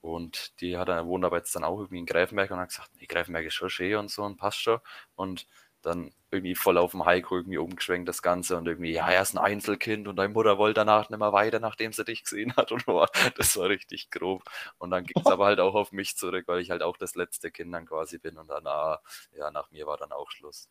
[0.01, 2.91] Und die hat er wohnt aber jetzt dann auch irgendwie in Gräfenberg und hat gesagt,
[2.97, 4.81] nee, Gräfenberg ist schon schön und so und passt schon.
[5.15, 5.47] Und
[5.83, 9.35] dann irgendwie voll auf dem Heiko irgendwie umgeschwenkt das Ganze und irgendwie, ja, er ist
[9.35, 12.73] ein Einzelkind und deine Mutter wollte danach nicht mehr weiter, nachdem sie dich gesehen hat
[12.73, 14.45] und boah, das war richtig grob.
[14.79, 17.15] Und dann ging es aber halt auch auf mich zurück, weil ich halt auch das
[17.15, 19.01] letzte Kind dann quasi bin und dann, ah,
[19.37, 20.69] ja, nach mir war dann auch Schluss.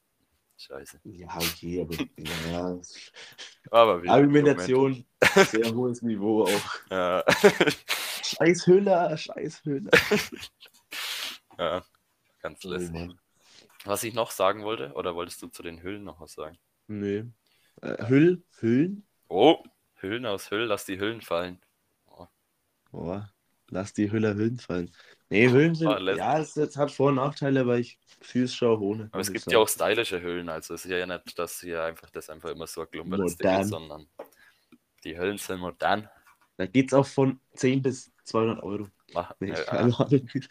[0.58, 1.00] Scheiße.
[1.04, 2.80] Ja, okay, aber ja,
[3.72, 5.06] Aber Argumentation,
[5.36, 6.76] sehr hohes Niveau auch.
[6.92, 7.24] Ja.
[8.24, 9.92] Scheiß Hüller, scheiß Hüller.
[11.58, 11.84] ja,
[12.42, 12.92] ganz Oh, lässig.
[12.92, 13.20] Mann.
[13.86, 16.58] Was ich noch sagen wollte, oder wolltest du zu den Hüllen noch was sagen?
[16.88, 17.26] Nee.
[17.82, 19.08] Äh, Hüll, Hüllen?
[19.30, 19.64] Oh,
[19.96, 21.62] Hüllen aus Hüll, lass die Hüllen fallen.
[22.92, 23.32] Boah,
[23.70, 24.92] lass die Hüller Hüllen fallen.
[25.30, 26.18] Nee, Hüllen sind, lässig.
[26.20, 29.10] ja, es, es hat Vor- und Nachteile, aber ich fühle es schon ohne.
[29.12, 29.54] Aber es ich gibt sagen.
[29.54, 32.66] ja auch stylische Hüllen, also es ist ja nicht, dass hier einfach das einfach immer
[32.68, 33.62] so ein Modern.
[33.62, 34.08] ist, sondern
[35.04, 36.10] die Hüllen sind modern.
[36.58, 38.88] Da geht es auch von 10 bis 200 Euro.
[39.14, 39.92] Mach, Nee, äh,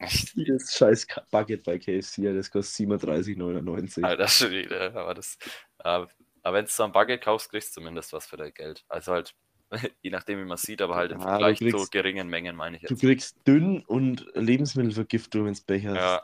[0.00, 4.04] Das scheiß Bucket bei KFC, das kostet 37,99.
[4.04, 5.36] Alter, schon wieder, aber das,
[5.78, 6.08] aber,
[6.42, 8.84] aber wenn du so ein Bucket kaufst, kriegst du zumindest was für dein Geld.
[8.88, 9.34] Also halt,
[10.02, 12.54] je nachdem, wie man sieht, aber halt im Ja, du Vergleich zu kriegst- geringen Mengen,
[12.56, 13.00] meine ich Du jetzt.
[13.00, 15.94] kriegst dünn und Lebensmittelvergiftung ins Becher.
[15.94, 16.22] Ja,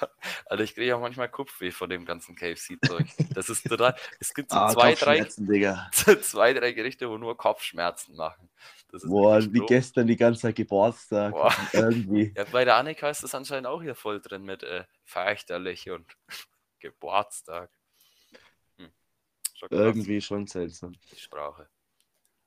[0.46, 3.06] also ich kriege auch manchmal Kopfweh von dem ganzen KFC-Zeug.
[3.34, 5.90] Das ist total, es gibt so Ah, zwei, drei, Digga.
[6.22, 8.48] zwei, drei Gerichte, wo nur Kopfschmerzen machen.
[9.04, 11.32] Boah, wie gestern die ganze Zeit Geburtstag.
[11.32, 11.52] Boah.
[11.72, 12.32] Irgendwie.
[12.36, 16.06] Ja, bei der Annika ist das anscheinend auch hier voll drin mit äh, fürchterlich und
[16.80, 17.70] Geburtstag.
[18.78, 18.90] Hm.
[19.54, 20.92] Schon Irgendwie schon seltsam.
[21.12, 21.68] die Sprache.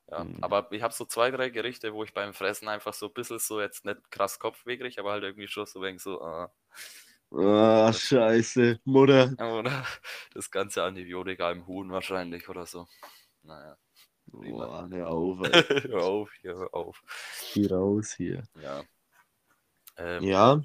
[0.09, 0.37] Ja, Hm.
[0.41, 3.39] aber ich habe so zwei, drei Gerichte, wo ich beim Fressen einfach so ein bisschen
[3.39, 6.47] so jetzt nicht krass Kopfweh krieg, aber halt irgendwie schon so wegen so, äh,
[7.31, 8.79] Ah, scheiße.
[8.85, 9.35] Mutter.
[9.39, 9.85] oder
[10.33, 12.87] das ganze Antibiotika im Huhn wahrscheinlich oder so.
[13.43, 13.77] Naja,
[14.31, 15.91] Boah, hör auf, ey.
[15.91, 17.01] hör auf, hier, hör auf.
[17.53, 18.43] Geh raus hier.
[18.61, 18.83] Ja.
[19.97, 20.61] Ähm, Ja,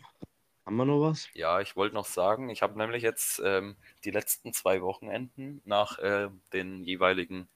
[0.66, 1.28] haben wir noch was?
[1.34, 5.98] Ja, ich wollte noch sagen, ich habe nämlich jetzt ähm, die letzten zwei Wochenenden nach
[5.98, 7.48] äh, den jeweiligen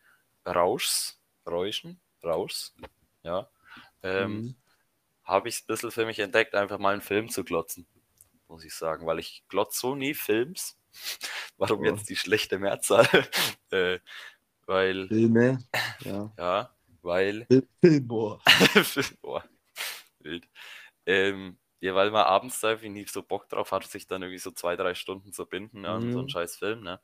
[0.46, 2.74] Rauschs, Räuschen, Rauschs,
[3.22, 3.48] ja,
[4.02, 4.56] ähm, Mhm.
[5.24, 7.86] habe ich ein bisschen für mich entdeckt, einfach mal einen Film zu glotzen,
[8.48, 10.78] muss ich sagen, weil ich glotze so nie Films.
[11.58, 11.84] Warum Oh.
[11.84, 13.06] jetzt die schlechte Mehrzahl?
[13.70, 14.00] äh,
[14.68, 15.58] weil, Filme.
[16.00, 16.32] Ja.
[16.38, 18.40] ja, weil Fil- Filmbohr.
[19.22, 19.44] Boah,
[20.20, 20.48] wild.
[21.06, 24.38] Ähm, ja, weil man abends da irgendwie nie so Bock drauf hat, sich dann irgendwie
[24.40, 26.30] so zwei, drei Stunden zu binden an so einen Mhm.
[26.30, 27.00] scheiß Film, ne?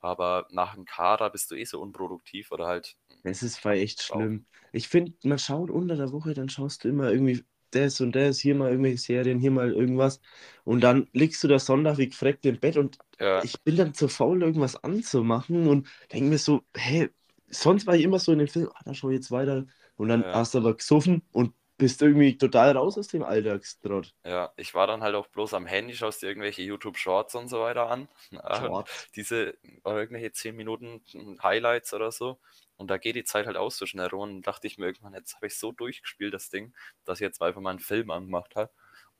[0.00, 4.02] Aber nach einem Kader bist du eh so unproduktiv oder halt, Es ist voll echt
[4.02, 4.16] Schau.
[4.16, 4.46] schlimm.
[4.72, 8.38] Ich finde, man schaut unter der Woche, dann schaust du immer irgendwie das und das,
[8.38, 10.20] hier mal irgendwelche Serien, hier mal irgendwas.
[10.64, 13.94] Und dann liegst du da Sonntag wie gefreckt im Bett und ja, ich bin dann
[13.94, 17.10] zu faul, irgendwas anzumachen und denke mir so, hey,
[17.48, 19.66] sonst war ich immer so in dem Film, ah, da schau ich jetzt weiter.
[19.96, 20.32] Und dann Ja.
[20.32, 24.14] hast du aber gesoffen und bist irgendwie total raus aus dem Alltagstrott.
[24.24, 27.60] ja, ich war dann halt auch bloß am Handy, schaust dir irgendwelche YouTube-Shorts und so
[27.60, 28.08] weiter an.
[28.52, 29.08] Shorts.
[29.16, 31.02] diese oder irgendwelche 10 Minuten
[31.42, 32.38] Highlights oder so.
[32.76, 34.36] Und da geht die Zeit halt aus so schnell rum.
[34.36, 37.40] Und dachte ich mir irgendwann, jetzt habe ich so durchgespielt, das Ding, dass ich jetzt
[37.42, 38.70] einfach mal einen Film angemacht habe.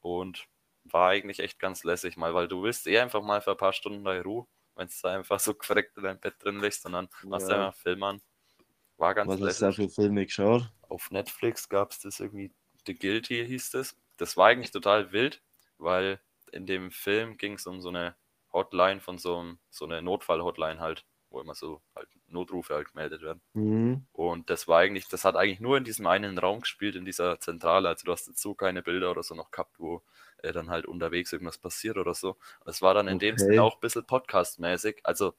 [0.01, 0.47] Und
[0.85, 3.73] war eigentlich echt ganz lässig mal, weil du willst eh einfach mal für ein paar
[3.73, 6.93] Stunden deine Ruhe, wenn du da einfach so gefreckt in deinem Bett drin liegst und
[6.93, 7.69] dann machst du Ja.
[7.69, 8.23] einfach Film an.
[8.97, 9.77] War ganz Was hast du da lässig.
[9.77, 10.71] für Filme geschaut?
[10.89, 12.53] Auf Netflix gab es das irgendwie,
[12.87, 13.97] The Guilty hieß das.
[14.17, 15.43] Das war eigentlich total wild,
[15.79, 16.21] weil
[16.53, 18.17] in dem Film ging es um so eine
[18.53, 23.23] Hotline von so, einem, so eine Notfall-Hotline halt, wo immer so halt Notrufe halt gemeldet
[23.23, 23.41] werden.
[23.55, 24.07] Mhm.
[24.13, 27.39] Und das war eigentlich, das hat eigentlich nur in diesem einen Raum gespielt, in dieser
[27.41, 27.89] Zentrale.
[27.89, 30.03] Also du hast jetzt so keine Bilder oder so noch gehabt, wo
[30.43, 32.37] äh, dann halt unterwegs irgendwas passiert oder so.
[32.67, 33.37] Es war dann in dem Okay.
[33.39, 35.01] Sinne auch ein bisschen Podcast-mäßig.
[35.05, 35.35] Also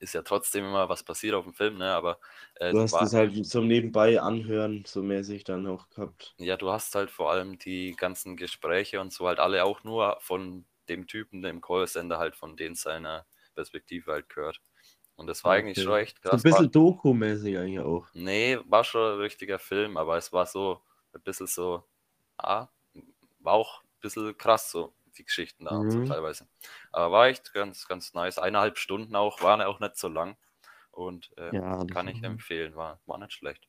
[0.00, 1.92] ist ja trotzdem immer was passiert auf dem Film, ne?
[1.94, 2.20] Aber
[2.56, 6.36] äh, Du es hast das halt so nebenbei anhören, so mäßig dann auch gehabt.
[6.38, 10.18] ja, du hast halt vor allem die ganzen Gespräche und so halt alle auch nur
[10.20, 14.60] von dem Typen im Callcenter halt von den seiner Perspektive halt gehört.
[15.16, 15.82] Und das war eigentlich Okay.
[15.82, 16.42] schon echt So ein krass.
[16.42, 18.06] Bisschen Doku-mäßig eigentlich auch.
[18.12, 21.84] nee, war schon ein richtiger Film, aber es war so ein bisschen so,
[22.38, 22.68] ah,
[23.40, 24.94] war auch bisschen krass so.
[25.18, 26.02] die Geschichten da und so Mhm.
[26.02, 26.48] teilweise.
[26.92, 28.38] Aber war echt ganz, ganz nice.
[28.38, 30.36] Eineinhalb Stunden auch, waren auch nicht so lang.
[30.92, 33.68] Und ähm, Ja, kann ich empfehlen, war, war nicht schlecht.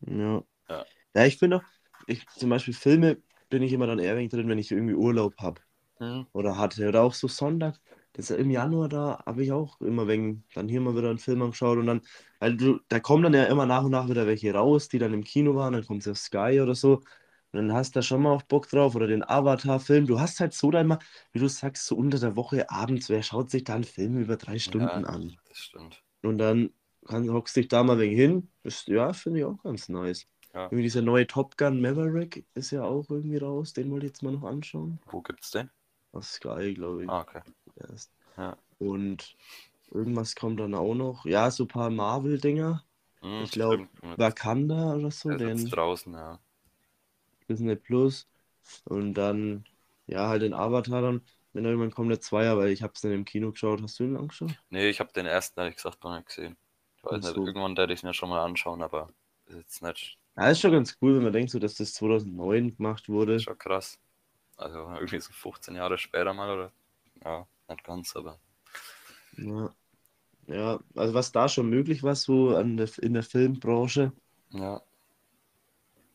[0.00, 0.42] Ja.
[0.68, 0.86] Ja.
[1.14, 1.64] Ja, ich finde auch,
[2.06, 5.36] ich, zum Beispiel Filme bin ich immer dann eher wenig drin, wenn ich irgendwie Urlaub
[5.38, 5.60] habe
[6.32, 6.88] oder hatte.
[6.88, 7.80] Oder auch so Sonntag,
[8.14, 11.18] das ist im Januar da, habe ich auch immer wegen, dann hier mal wieder einen
[11.18, 12.02] Film angeschaut und dann,
[12.40, 15.14] weil du, da kommen dann ja immer nach und nach wieder welche raus, die dann
[15.14, 17.02] im Kino waren, dann kommt sie auf Sky oder so.
[17.58, 20.06] Und dann hast du da schon mal auch Bock drauf oder den Avatar-Film.
[20.06, 20.98] Du hast halt so dann mal,
[21.32, 24.36] wie du sagst, so unter der Woche abends, wer schaut sich da einen Film über
[24.36, 25.36] drei Stunden ja, an?
[25.48, 26.02] Das stimmt.
[26.22, 26.70] Und dann
[27.06, 28.48] kann, hockst dich da mal wegen hin.
[28.62, 30.26] Ist, ja, finde ich auch ganz nice.
[30.54, 30.64] Ja.
[30.64, 33.72] Irgendwie dieser neue Top Gun Maverick ist ja auch irgendwie raus.
[33.72, 34.98] Den wollte ich jetzt mal noch anschauen.
[35.10, 35.70] Wo gibt's den?
[36.12, 37.10] Auf Sky, glaube ich.
[37.10, 37.42] Ah, okay.
[37.76, 38.12] Erst.
[38.36, 38.56] Ja.
[38.78, 39.36] Und
[39.90, 41.24] irgendwas kommt dann auch noch.
[41.24, 42.84] Ja, so ein paar Marvel-Dinger.
[43.20, 43.90] Hm, Ich glaub, stimmt.
[44.02, 46.38] Jetzt- Wakanda oder so, der den draußen, ja.
[47.48, 48.28] Disney Plus.
[48.84, 49.66] Und dann,
[50.06, 51.22] ja, halt den Avatar dann.
[51.52, 53.82] Wenn irgendwann kommt der Zweier, weil ich habe es dann im Kino geschaut.
[53.82, 54.54] Hast du ihn angeschaut?
[54.70, 56.56] Nee, ich habe den ersten, ehrlich gesagt, noch nicht gesehen.
[56.96, 57.44] Ich weiß Ach nicht, so.
[57.44, 59.08] irgendwann werde ich mir schon mal anschauen, aber
[59.46, 62.74] ist jetzt nicht Ja, ist schon ganz cool, wenn man denkt, so, dass das 2009
[62.76, 63.46] gemacht wurde.
[63.46, 63.98] schon krass.
[64.56, 66.72] Also irgendwie so 15 Jahre später mal, oder?
[67.24, 68.40] Ja, nicht ganz, aber
[69.36, 69.74] Ja.
[70.48, 74.12] Ja, also was da schon möglich war, so an der, in der Filmbranche.
[74.50, 74.82] ja.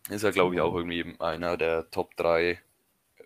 [0.10, 2.62] Ist ja, glaube ich, auch irgendwie einer der Top 3,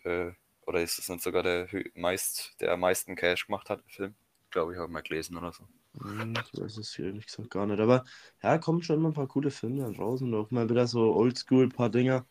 [0.03, 0.31] äh,
[0.65, 4.15] oder ist es nicht sogar der meist, der am meisten Cash gemacht hat, der Film?
[4.51, 5.67] Glaube ich, habe mal gelesen oder so.
[5.93, 7.79] Ich weiß es ehrlich gesagt gar nicht.
[7.79, 8.05] Aber
[8.43, 11.13] ja, kommen schon immer ein paar coole Filme dann raus und auch mal wieder so
[11.15, 12.27] oldschool, ein paar Dinger.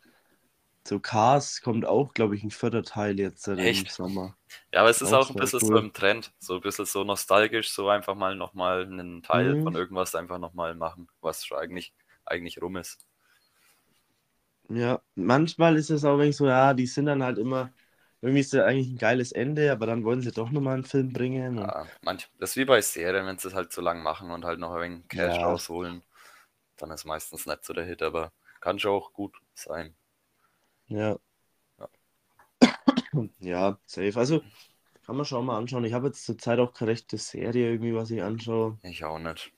[0.88, 3.88] So Cars kommt auch, glaube ich, ein vierter Teil jetzt äh, im Echt?
[3.88, 4.38] Sommer.
[4.72, 5.78] Ja, aber es ist Auch auch ein bisschen so cool.
[5.78, 9.62] im Trend, so ein bisschen so nostalgisch, so einfach mal nochmal einen Teil Mhm.
[9.62, 11.94] von irgendwas einfach nochmal machen, was schon eigentlich,
[12.26, 13.06] eigentlich rum ist.
[14.68, 17.72] Ja, manchmal ist es auch wenig so, ja, die sind dann halt immer,
[18.20, 21.12] irgendwie ist ja eigentlich ein geiles Ende, aber dann wollen sie doch nochmal einen Film
[21.12, 21.58] bringen.
[21.58, 24.30] Und, Ja, manch, das ist wie bei Serien, wenn sie es halt so lang machen
[24.30, 25.44] und halt noch ein wenig Cash Ja.
[25.44, 26.02] rausholen,
[26.78, 29.96] dann ist meistens nicht so der Hit, aber kann schon auch gut sein.
[30.88, 31.18] Ja.
[31.78, 31.88] Ja.
[33.40, 34.18] Ja, safe.
[34.18, 34.42] Also
[35.06, 35.84] kann man schon mal anschauen.
[35.84, 38.78] Ich habe jetzt zurzeit auch keine rechte Serie irgendwie, was ich anschaue.
[38.80, 39.52] Ich auch nicht.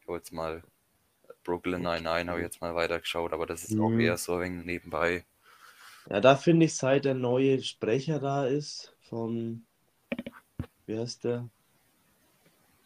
[0.00, 0.62] Ich habe jetzt mal
[1.46, 4.00] Brooklyn Nine-Nine habe ich jetzt mal weitergeschaut, aber das ist auch Mhm.
[4.00, 5.24] eher so ein wenig nebenbei.
[6.10, 9.64] Ja, da finde ich, seit der neue Sprecher da ist, von,
[10.86, 11.48] wie heißt der?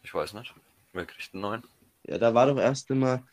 [0.03, 0.55] Ich weiß nicht.
[0.93, 1.63] Wer kriegt einen neuen?
[2.05, 3.27] Ja, da war doch erst immer,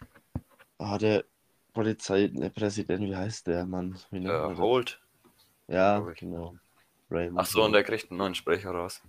[0.78, 1.26] ah, der
[1.74, 4.00] Polizeipräsident, wie heißt der, Mann?
[4.12, 4.56] Wie Äh?
[4.58, 5.02] Holt.
[5.68, 6.56] Ja, genau.
[7.12, 9.02] Raymond Ach so, und der kriegt einen neuen Sprecher raus.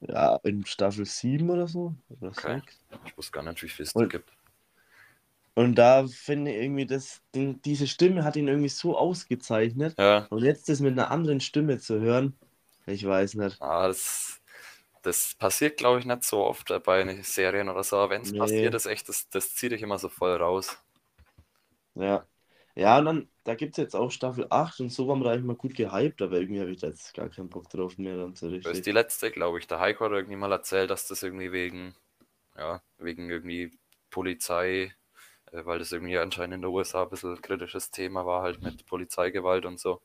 [0.00, 1.94] Ja, in Staffel 7 oder so.
[2.08, 2.60] Oder Okay.
[2.60, 2.78] 6.
[3.06, 4.30] Ich wusste gar nicht, wie viel es da gibt.
[5.54, 9.96] Und da finde ich irgendwie, das, die, diese Stimme hat ihn irgendwie so ausgezeichnet.
[9.98, 12.38] Ja, Und jetzt das mit einer anderen Stimme zu hören,
[12.86, 13.60] ich weiß nicht.
[13.60, 14.40] ah, das,
[15.02, 17.96] das passiert, glaube ich, nicht so oft bei Serien oder so.
[17.98, 18.34] Aber wenn es Nee.
[18.34, 20.78] passiert, ist echt, das, das zieht dich immer so voll raus.
[21.94, 22.26] Ja.
[22.76, 25.30] Ja, und dann, da gibt es jetzt auch Staffel 8 und so waren wir da
[25.32, 28.16] eigentlich mal gut gehypt, aber irgendwie habe ich da jetzt gar keinen Bock drauf mehr
[28.16, 28.86] dann so Das ist richtig.
[28.86, 29.66] die letzte, glaube ich.
[29.68, 31.94] Der Heiko hat irgendwie mal erzählt, dass das irgendwie wegen,
[32.56, 33.78] ja, wegen irgendwie
[34.10, 34.94] Polizei,
[35.64, 38.84] weil das irgendwie anscheinend in der USA ein bisschen ein kritisches Thema war, halt mit
[38.86, 40.00] Polizeigewalt und so.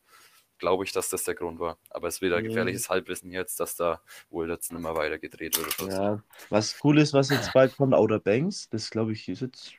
[0.58, 1.78] Glaube ich, dass das der Grund war.
[1.90, 2.46] Aber es ist wieder Mhm.
[2.46, 5.92] gefährliches Halbwissen jetzt, dass da wohl jetzt nicht mehr weiter gedreht wird.
[5.92, 9.74] Ja, was cool ist, was jetzt bald kommt, Outer Banks, das glaube ich ist jetzt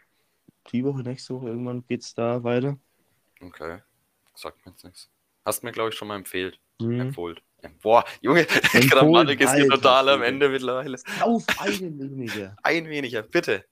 [0.73, 2.79] die Woche, nächste Woche, irgendwann geht es da weiter.
[3.43, 3.79] Okay.
[4.35, 5.11] Sagt mir jetzt nichts.
[5.45, 6.59] Hast mir, glaube ich, schon mal empfehlt.
[6.81, 7.01] Mhm.
[7.01, 7.41] Empfohlen.
[7.83, 8.47] Boah, Junge,
[8.91, 10.23] Grammatik ist hier total am.
[10.23, 10.97] Ende mittlerweile.
[11.21, 12.57] Auf einen weniger.
[12.63, 13.67] Ein weniger, bitte.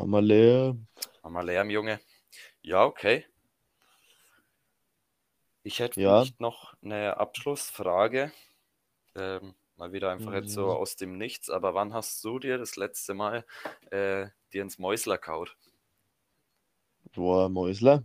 [0.00, 0.74] Mama leer.
[1.22, 1.98] Mama Lärm, Junge.
[2.62, 3.26] Ja, okay.
[5.62, 6.10] Ich hätte Ja.
[6.10, 8.30] vielleicht noch eine Abschlussfrage.
[9.16, 10.70] Ähm, mal wieder einfach jetzt so Mhm.
[10.70, 11.50] aus dem Nichts.
[11.50, 13.44] Aber wann hast du dir das letzte Mal
[13.90, 15.56] äh, dir ins Mäusler kaut?
[17.14, 18.02] Boah, Mäusler.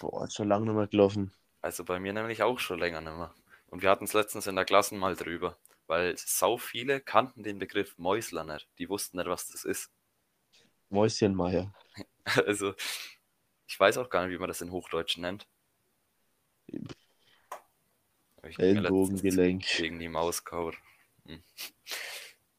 [0.00, 1.32] Boah, ist schon lange nicht mehr gelaufen.
[1.60, 3.32] Also bei mir nämlich auch schon länger nicht mehr.
[3.68, 5.56] Und wir hatten es letztens in der Klasse mal drüber.
[5.86, 8.68] Weil sau viele kannten den Begriff Mäusler nicht.
[8.78, 9.90] Die wussten nicht, was das ist.
[10.90, 11.72] Mäuschenmeier.
[12.46, 12.74] Also,
[13.66, 15.48] ich weiß auch gar nicht, wie man das in Hochdeutsch nennt.
[18.58, 19.64] Ellbogengelenk.
[19.76, 20.76] gegen die Maus kaut.
[21.26, 21.42] Hm.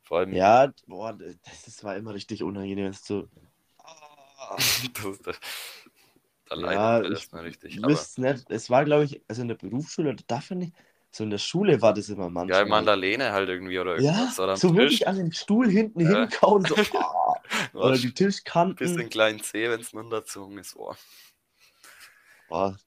[0.03, 2.85] Vor allem, Ja, boah, das, das war immer richtig unangenehm.
[2.85, 3.27] wenn es So,
[4.93, 5.39] das, das,
[6.49, 7.83] da Ja, ich richtig.
[7.83, 10.73] Aber nicht, es war, glaube ich, also in der Berufsschule, da darf man nicht,
[11.11, 12.65] so in der Schule war das immer ja, manchmal.
[12.65, 14.39] Mandalene halt irgendwie oder Ja, irgendwas.
[14.39, 14.77] Oder am so Tisch.
[14.77, 16.21] wirklich an den Stuhl hinten Ja.
[16.21, 17.28] hinkauen, so, ah,
[17.73, 18.75] oder die Tischkanten.
[18.75, 20.75] bisschen kleinen Zeh, wenn es nur unterzogen ist.
[20.75, 20.97] Boah.
[22.47, 22.77] Boah.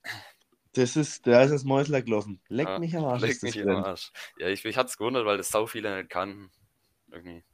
[0.75, 2.41] Das ist, da ist das Mäusler gelaufen.
[2.49, 3.23] Leck Ja, mich am Arsch.
[3.23, 3.85] Leck mich am.
[3.85, 4.11] Arsch.
[4.39, 6.51] Ja, ich, mich hat's gewundert, weil das sau viele nicht kannten.
[7.11, 7.45] Irgendwie.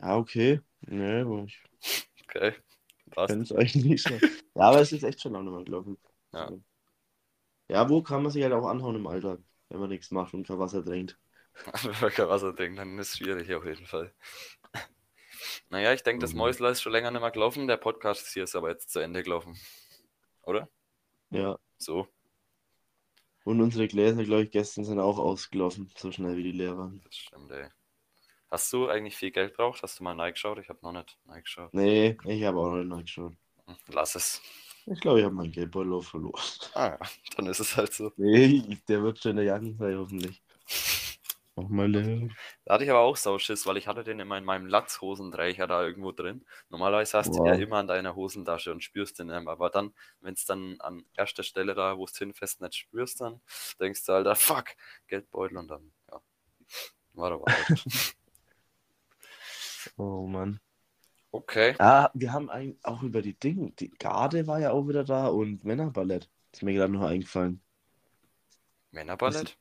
[0.00, 0.60] Ja, okay.
[0.80, 1.62] Nee, aber ich
[2.24, 2.54] Okay.
[3.10, 3.34] Passt.
[3.34, 4.14] es eigentlich nicht so.
[4.54, 5.98] Ja, aber es ist echt schon lange mehr gelaufen.
[6.32, 6.50] Ja.
[7.68, 10.46] Ja, wo kann man sich halt auch anhauen im Alltag, wenn man nichts macht und
[10.46, 11.18] kein Wasser trinkt.
[11.82, 14.14] Wenn man kein Wasser trinkt, dann ist es schwierig auf jeden Fall.
[15.68, 16.38] Naja, ich denke, das Mhm.
[16.38, 17.66] Mäusler ist schon länger nicht mehr gelaufen.
[17.66, 19.58] Der Podcast hier ist aber jetzt zu Ende gelaufen.
[20.42, 20.68] Oder?
[21.30, 21.58] Ja.
[21.78, 22.08] So.
[23.44, 27.00] Und unsere Gläser, glaube ich, gestern sind auch ausgelaufen, so schnell wie die leer waren.
[27.04, 27.68] Das stimmt, ey.
[28.50, 29.82] Hast du eigentlich viel Geld braucht?
[29.82, 30.58] Hast du mal reingeschaut?
[30.58, 31.72] Ich habe noch nicht reingeschaut.
[31.72, 33.32] Nee, ich habe auch noch nicht nachgeschaut.
[33.66, 34.42] Hm, Lass es.
[34.86, 36.40] Ich glaube, ich habe meinen Geldbeutel auch verloren.
[36.74, 36.98] Ah ja,
[37.36, 38.12] dann ist es halt so.
[38.16, 40.42] Nee, der wird schon in der Jacke sein, hoffentlich.
[41.62, 42.28] Mach mal leer.
[42.64, 45.82] Da hatte ich aber auch Sauschiss, weil ich hatte den immer in meinem Latzhosenträger da
[45.84, 46.44] irgendwo drin.
[46.70, 47.60] Normalerweise hast du den ja Wow.
[47.60, 49.50] immer an deiner Hosentasche und spürst den immer.
[49.52, 53.40] Aber dann, wenn es dann an erster Stelle da, wo es hinfest nicht spürst, dann
[53.78, 54.66] denkst du, Alter, fuck,
[55.08, 56.20] Geldbeutel und dann, ja.
[57.14, 57.84] War aber halt.
[59.96, 60.60] Oh Mann.
[61.32, 61.74] Okay.
[61.78, 63.70] Ah, wir haben eigentlich auch über die Dinge.
[63.72, 66.28] Die Garde war ja auch wieder da und Männerballett.
[66.52, 67.62] Ist mir gerade noch eingefallen.
[68.90, 69.56] Männerballett?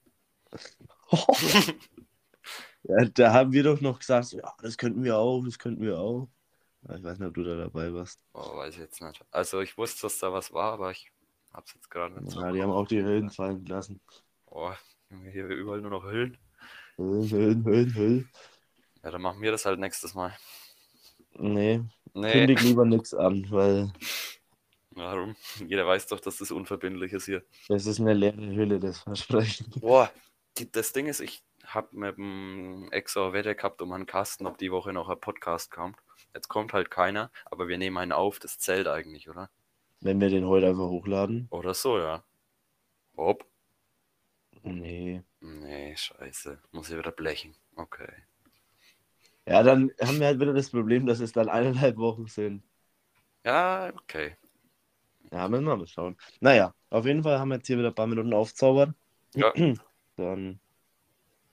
[2.83, 5.83] Ja, da haben wir doch noch gesagt, so, ja, das könnten wir auch, das könnten
[5.83, 6.29] wir auch.
[6.83, 8.23] Ich weiß nicht, ob du da dabei warst.
[8.33, 9.21] Oh, weiß ich jetzt nicht.
[9.31, 11.11] Also ich wusste, dass da was war, aber ich
[11.53, 12.39] hab's jetzt gerade nicht so.
[12.39, 13.99] Ja, die haben auch die Hüllen fallen lassen.
[14.45, 14.71] Oh,
[15.31, 16.37] hier überall nur noch Hüllen.
[16.95, 18.29] Hüllen, Hüllen, Hüllen, Hüllen.
[19.03, 20.35] Ja, dann machen wir das halt nächstes Mal.
[21.33, 21.81] Nee,
[22.13, 23.91] Nee, kündig lieber nichts an, weil
[24.91, 25.35] warum?
[25.67, 27.43] Jeder weiß doch, dass das unverbindlich ist hier.
[27.67, 29.69] das ist eine leere Hülle, das Versprechen.
[29.79, 30.11] Boah,
[30.59, 34.57] die, das Ding ist, ich habe mit dem Exo Wette gehabt um einen Kasten, ob
[34.57, 35.97] die Woche noch ein Podcast kommt.
[36.33, 39.49] Jetzt kommt halt keiner, aber wir nehmen einen auf, das zählt eigentlich, oder?
[40.01, 41.47] Wenn wir den heute einfach hochladen.
[41.49, 42.23] Oder so, ja.
[43.17, 43.45] Hopp.
[44.63, 45.23] Nee.
[45.41, 46.59] Nee, scheiße.
[46.71, 47.55] Muss ich wieder blechen.
[47.75, 48.11] Okay.
[49.45, 52.63] Ja, dann haben wir halt wieder das Problem, dass es dann eineinhalb Wochen sind.
[53.43, 54.35] Ja, okay.
[55.31, 56.17] Ja, müssen wir mal schauen.
[56.39, 58.93] Naja, auf jeden Fall haben wir jetzt hier wieder ein paar Minuten aufzaubert.
[59.35, 59.53] Ja.
[60.19, 60.59] Dann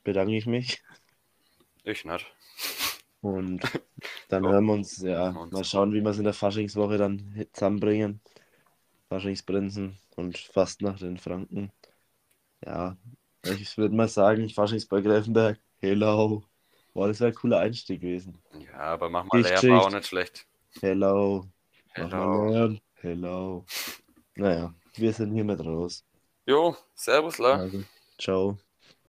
[0.04, 0.82] bedanke ich mich
[1.84, 2.26] Ich nicht.
[3.20, 3.60] und
[4.28, 4.50] dann Ja.
[4.50, 5.52] hören wir uns, ja, wir uns.
[5.52, 8.20] mal schauen, wie wir es in der Faschingswoche dann zusammenbringen.
[9.08, 11.72] Faschingsbrenzen und Fastnacht in Franken.
[12.64, 12.96] Ja,
[13.44, 16.42] ich würde mal sagen, Faschingsball Greifenberg, hello.
[16.94, 18.38] Boah, das wäre ein cooler Einstieg gewesen.
[18.58, 20.46] Ja, aber mach mal leer, war auch nicht schlecht.
[20.80, 21.46] Hello.
[21.94, 22.76] Hello.
[23.02, 23.64] Hello.
[24.36, 26.04] Naja, wir sind hiermit raus.
[26.46, 27.54] Jo, servus, la.
[27.54, 27.82] Also,
[28.18, 28.58] ciao.